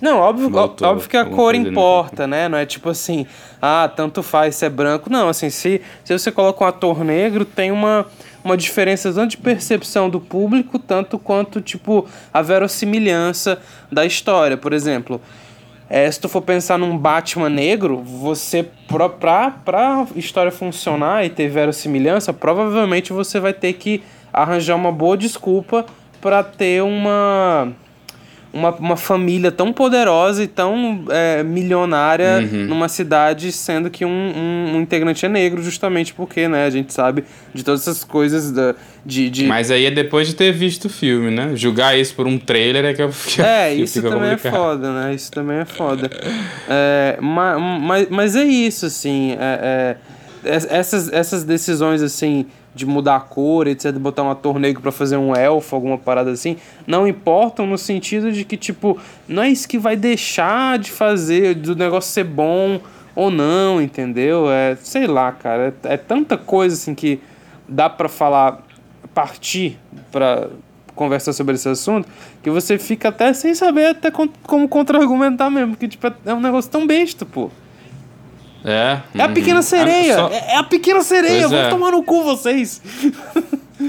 [0.00, 2.48] Não, óbvio, Voltou, óbvio que a cor importa, né?
[2.48, 3.26] Não é tipo assim,
[3.60, 5.10] ah, tanto faz se é branco.
[5.10, 8.06] Não, assim, se, se você coloca um ator negro, tem uma,
[8.44, 13.58] uma diferença tanto de percepção do público, tanto quanto, tipo, a verossimilhança
[13.90, 14.56] da história.
[14.56, 15.20] Por exemplo,
[15.90, 21.30] é, se tu for pensar num Batman negro, você, pra, pra, pra história funcionar e
[21.30, 24.00] ter verossimilhança, provavelmente você vai ter que
[24.32, 25.84] arranjar uma boa desculpa
[26.20, 27.72] para ter uma
[28.52, 32.66] uma, uma família tão poderosa e tão é, milionária uhum.
[32.66, 36.92] numa cidade, sendo que um, um, um, integrante é negro, justamente porque, né, a gente
[36.92, 39.44] sabe de todas essas coisas da, de, de...
[39.44, 41.52] Mas aí é depois de ter visto o filme, né?
[41.54, 44.54] Julgar isso por um trailer é que eu fico, É, isso também complicado.
[44.54, 45.14] é foda, né?
[45.14, 46.10] Isso também é foda.
[46.68, 49.96] é, mas, mas, mas é isso, assim, é,
[50.44, 52.46] é, essas, essas decisões, assim
[52.78, 56.30] de mudar a cor, etc, de botar um ator para fazer um elfo, alguma parada
[56.30, 56.56] assim,
[56.86, 58.96] não importam no sentido de que, tipo,
[59.26, 62.80] não é isso que vai deixar de fazer, do negócio ser bom
[63.16, 64.48] ou não, entendeu?
[64.48, 67.20] É, sei lá, cara, é, é tanta coisa assim que
[67.68, 68.62] dá para falar,
[69.12, 69.76] partir
[70.12, 70.48] para
[70.94, 72.08] conversar sobre esse assunto,
[72.42, 76.70] que você fica até sem saber até como contra-argumentar mesmo, porque, tipo, é um negócio
[76.70, 77.50] tão besta, pô.
[78.64, 78.98] É.
[79.14, 79.62] É a pequena uhum.
[79.62, 80.14] sereia.
[80.14, 80.28] Só...
[80.28, 81.48] É, é a pequena sereia.
[81.48, 81.70] Vou é.
[81.70, 82.82] tomar no cu vocês.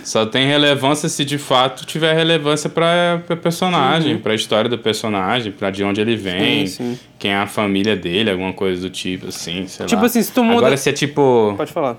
[0.04, 4.22] Só tem relevância se de fato tiver relevância para personagem, uhum.
[4.22, 7.00] para a história do personagem, para de onde ele vem, sim, sim.
[7.18, 10.06] quem é a família dele, alguma coisa do tipo, assim, sei tipo lá.
[10.06, 10.60] assim, se tu muda...
[10.60, 11.56] Agora se é tipo...
[11.58, 11.98] Pode falar.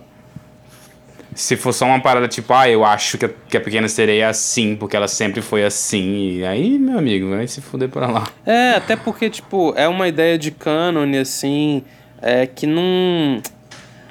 [1.34, 4.24] Se for só uma parada tipo, ah, eu acho que a, que a Pequena Sereia
[4.24, 8.06] é assim, porque ela sempre foi assim, e aí, meu amigo, vai se fuder pra
[8.06, 8.24] lá.
[8.46, 11.82] É, até porque, tipo, é uma ideia de cânone, assim
[12.22, 13.40] é, que não,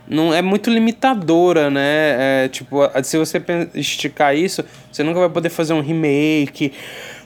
[0.07, 2.43] não é muito limitadora, né?
[2.45, 3.41] É, tipo, se você
[3.73, 6.73] esticar isso, você nunca vai poder fazer um remake,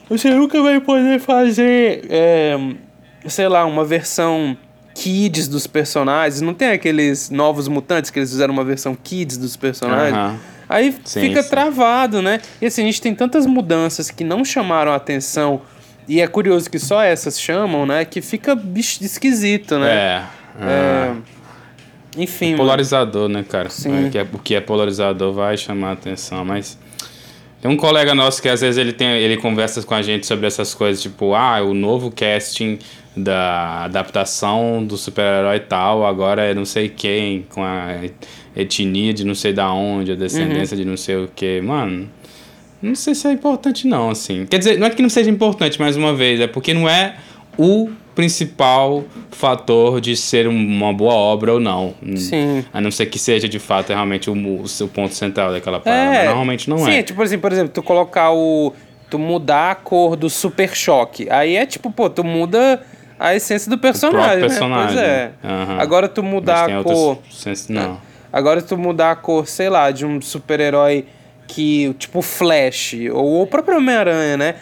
[0.08, 2.56] você nunca vai poder fazer, é,
[3.26, 4.56] sei lá, uma versão
[4.94, 6.40] kids dos personagens.
[6.40, 10.32] Não tem aqueles novos mutantes que eles fizeram uma versão kids dos personagens?
[10.32, 10.38] Uhum.
[10.68, 11.50] Aí sim, fica sim.
[11.50, 12.40] travado, né?
[12.60, 15.62] E assim, a gente tem tantas mudanças que não chamaram a atenção.
[16.06, 18.04] E é curioso que só essas chamam, né?
[18.04, 19.94] Que fica esquisito, né?
[19.94, 20.43] É.
[20.60, 21.14] É,
[22.16, 22.54] enfim.
[22.54, 23.68] É polarizador, né, cara?
[23.70, 24.10] Sim.
[24.14, 26.78] É, o que é polarizador vai chamar a atenção, mas.
[27.60, 30.46] Tem um colega nosso que às vezes ele, tem, ele conversa com a gente sobre
[30.46, 32.78] essas coisas, tipo, ah, o novo casting
[33.16, 38.00] da adaptação do super-herói tal, agora é não sei quem, com a
[38.54, 40.82] etnia de não sei da onde, a descendência uhum.
[40.82, 41.60] de não sei o que.
[41.62, 42.10] Mano,
[42.82, 44.44] não sei se é importante não, assim.
[44.44, 47.16] Quer dizer, não é que não seja importante, mais uma vez, é porque não é
[47.56, 51.94] o principal fator de ser uma boa obra ou não.
[52.16, 52.64] Sim.
[52.72, 56.16] A não ser que seja de fato realmente o, o seu ponto central daquela parada.
[56.16, 56.96] É, normalmente não sim, é.
[56.96, 58.72] Sim, tipo assim, por exemplo, tu colocar o.
[59.10, 61.28] Tu mudar a cor do Super Choque.
[61.30, 62.82] Aí é tipo, pô, tu muda
[63.18, 64.38] a essência do personagem.
[64.38, 64.96] O personagem.
[64.96, 65.32] Né?
[65.40, 65.54] Pois é.
[65.54, 65.80] Uhum.
[65.80, 67.18] Agora tu mudar a cor.
[67.30, 67.92] Senso, não.
[67.92, 67.96] É.
[68.32, 71.06] Agora tu mudar a cor, sei lá, de um super-herói
[71.46, 71.94] que.
[71.98, 74.54] Tipo Flash, ou o próprio Homem-Aranha, né?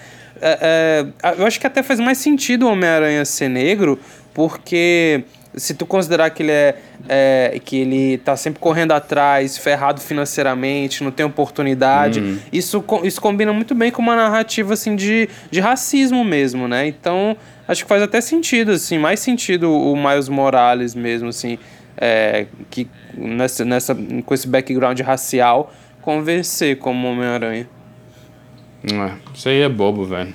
[0.43, 3.98] É, é, eu acho que até faz mais sentido o Homem-Aranha ser negro,
[4.35, 5.24] porque
[5.55, 6.74] se tu considerar que ele é,
[7.09, 12.39] é, que ele tá sempre correndo atrás, ferrado financeiramente, não tem oportunidade, uhum.
[12.52, 16.86] isso, isso combina muito bem com uma narrativa assim de, de racismo mesmo, né?
[16.86, 17.36] Então,
[17.69, 21.59] acho que faz até sentido assim, mais sentido o Miles Morales mesmo assim,
[21.97, 23.94] é, que nessa, nessa
[24.24, 27.69] com esse background racial convencer como Homem-Aranha.
[28.84, 30.34] É, isso aí é bobo, velho.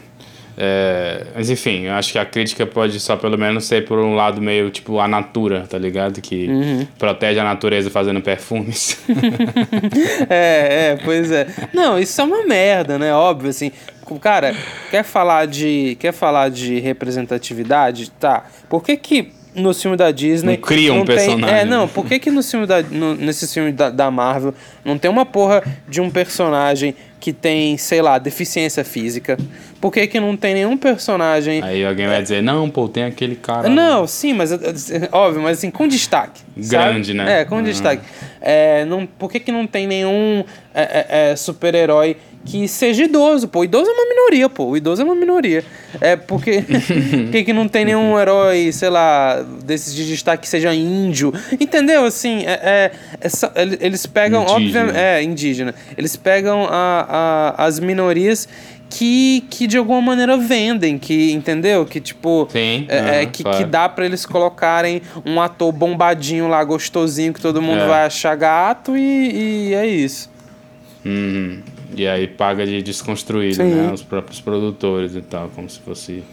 [0.59, 4.15] É, mas enfim, eu acho que a crítica pode só pelo menos ser por um
[4.15, 6.19] lado meio tipo a natura, tá ligado?
[6.19, 6.87] Que Uhum.
[6.97, 8.97] protege a natureza fazendo perfumes.
[10.29, 11.47] É, é, pois é.
[11.73, 13.13] Não, isso é uma merda, né?
[13.13, 13.71] Óbvio, assim.
[14.21, 14.55] Cara,
[14.89, 18.09] quer falar de, quer falar de representatividade?
[18.11, 18.45] Tá.
[18.69, 20.53] Por que que no filme da Disney...
[20.55, 21.55] Não cria um tem- personagem.
[21.59, 24.53] É, não, por que que no filme da, no, nesse filme da, da Marvel
[24.85, 29.37] não tem uma porra de um personagem que tem, sei lá, deficiência física?
[29.81, 31.61] Por que que não tem nenhum personagem...
[31.63, 33.69] Aí alguém vai dizer, não, pô, tem aquele cara.
[33.69, 36.41] Não, sim, mas é, é, óbvio, mas assim, com destaque.
[36.55, 37.17] Grande, sabe?
[37.17, 37.41] né?
[37.41, 37.63] É, com Uhum.
[37.63, 38.01] destaque.
[38.41, 43.47] É, não, por que, que não tem nenhum é, é, é, super-herói que seja idoso?
[43.47, 44.67] Pô, o idoso é uma minoria, pô.
[44.67, 45.63] O idoso é uma minoria.
[45.99, 46.61] É porque.
[46.61, 51.33] por que, que não tem nenhum herói, sei lá, desses de destaque que seja índio?
[51.59, 52.05] Entendeu?
[52.05, 52.91] Assim, é,
[53.21, 54.97] é- é eles pegam, Indígena.
[54.97, 55.75] É, indígena.
[55.97, 58.47] Eles pegam a, a- as minorias.
[58.89, 61.85] Que, que de alguma maneira vendem, que entendeu?
[61.85, 62.47] Que tipo.
[62.49, 63.57] Sim, é, é, aham, que, claro.
[63.57, 67.85] que dá pra eles colocarem um ator bombadinho lá, gostosinho, que todo mundo É.
[67.87, 70.31] vai achar gato e, e é isso.
[71.05, 71.59] Uhum.
[71.95, 73.75] E aí paga de desconstruído, Sim.
[73.75, 73.91] né?
[73.93, 76.23] Os próprios produtores e tal, como se fosse.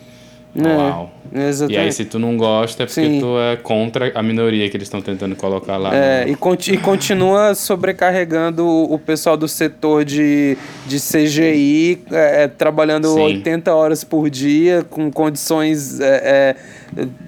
[0.54, 0.76] Né?
[0.76, 1.12] Uau.
[1.32, 1.80] E Exatamente.
[1.80, 3.20] aí, se tu não gosta, é porque Sim.
[3.20, 5.92] tu é contra a minoria que eles estão tentando colocar lá.
[5.92, 6.28] É, né?
[6.28, 10.56] e, e continua sobrecarregando o o pessoal do setor de,
[10.86, 13.20] de CGI, é, é, trabalhando Sim.
[13.20, 16.56] 80 horas por dia, com condições é, é,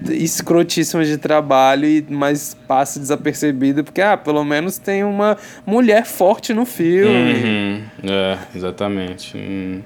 [0.09, 6.53] escrotíssimas de trabalho, e, mas passa desapercebido, porque, ah, pelo menos tem uma mulher forte
[6.53, 7.33] no filme.
[7.33, 7.83] Uhum.
[8.03, 9.37] É, exatamente.
[9.37, 9.81] Hum.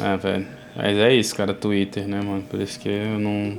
[0.00, 0.46] É, velho.
[0.74, 2.42] Mas é isso, cara, Twitter, né, mano?
[2.42, 3.58] Por isso que eu não,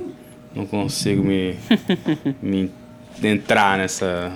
[0.54, 1.58] não consigo me,
[2.40, 2.70] me
[3.22, 4.32] entrar nessa,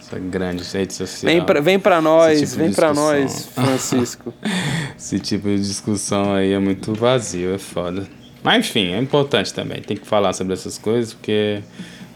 [0.00, 1.32] essa grande rede social.
[1.32, 4.34] Vem pra, vem pra nós, tipo vem pra nós, Francisco.
[4.98, 8.04] Esse tipo de discussão aí é muito vazio, é foda.
[8.44, 9.80] Mas enfim, é importante também.
[9.80, 11.60] Tem que falar sobre essas coisas, porque,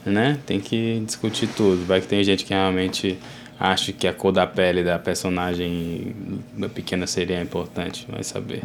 [0.04, 1.86] né, tem que discutir tudo.
[1.86, 3.18] Vai que tem gente que realmente
[3.58, 6.14] acha que a cor da pele da personagem
[6.56, 8.62] da pequena seria importante, vai saber.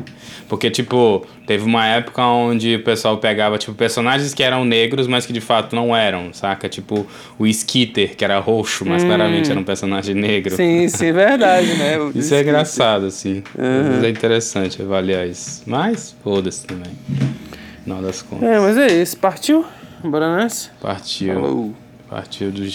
[0.48, 5.26] Porque, tipo, teve uma época onde o pessoal pegava, tipo, personagens que eram negros, mas
[5.26, 6.70] que de fato não eram, saca?
[6.70, 7.08] Tipo,
[7.40, 10.56] o Skitter, que era roxo, mas claramente era um personagem negro.
[10.56, 11.98] Sim, sim, verdade, né?
[12.14, 13.44] Isso é engraçado, assim.
[13.58, 15.64] Vezes é interessante avaliar isso.
[15.66, 16.92] Mas, foda-se também.
[17.10, 18.48] No final das contas.
[18.48, 19.18] É, mas é isso.
[19.18, 19.66] Partiu?
[20.04, 20.70] Bora nessa?
[20.82, 21.34] Partiu.
[21.34, 21.74] Falou.
[22.10, 22.72] Partiu do jeito.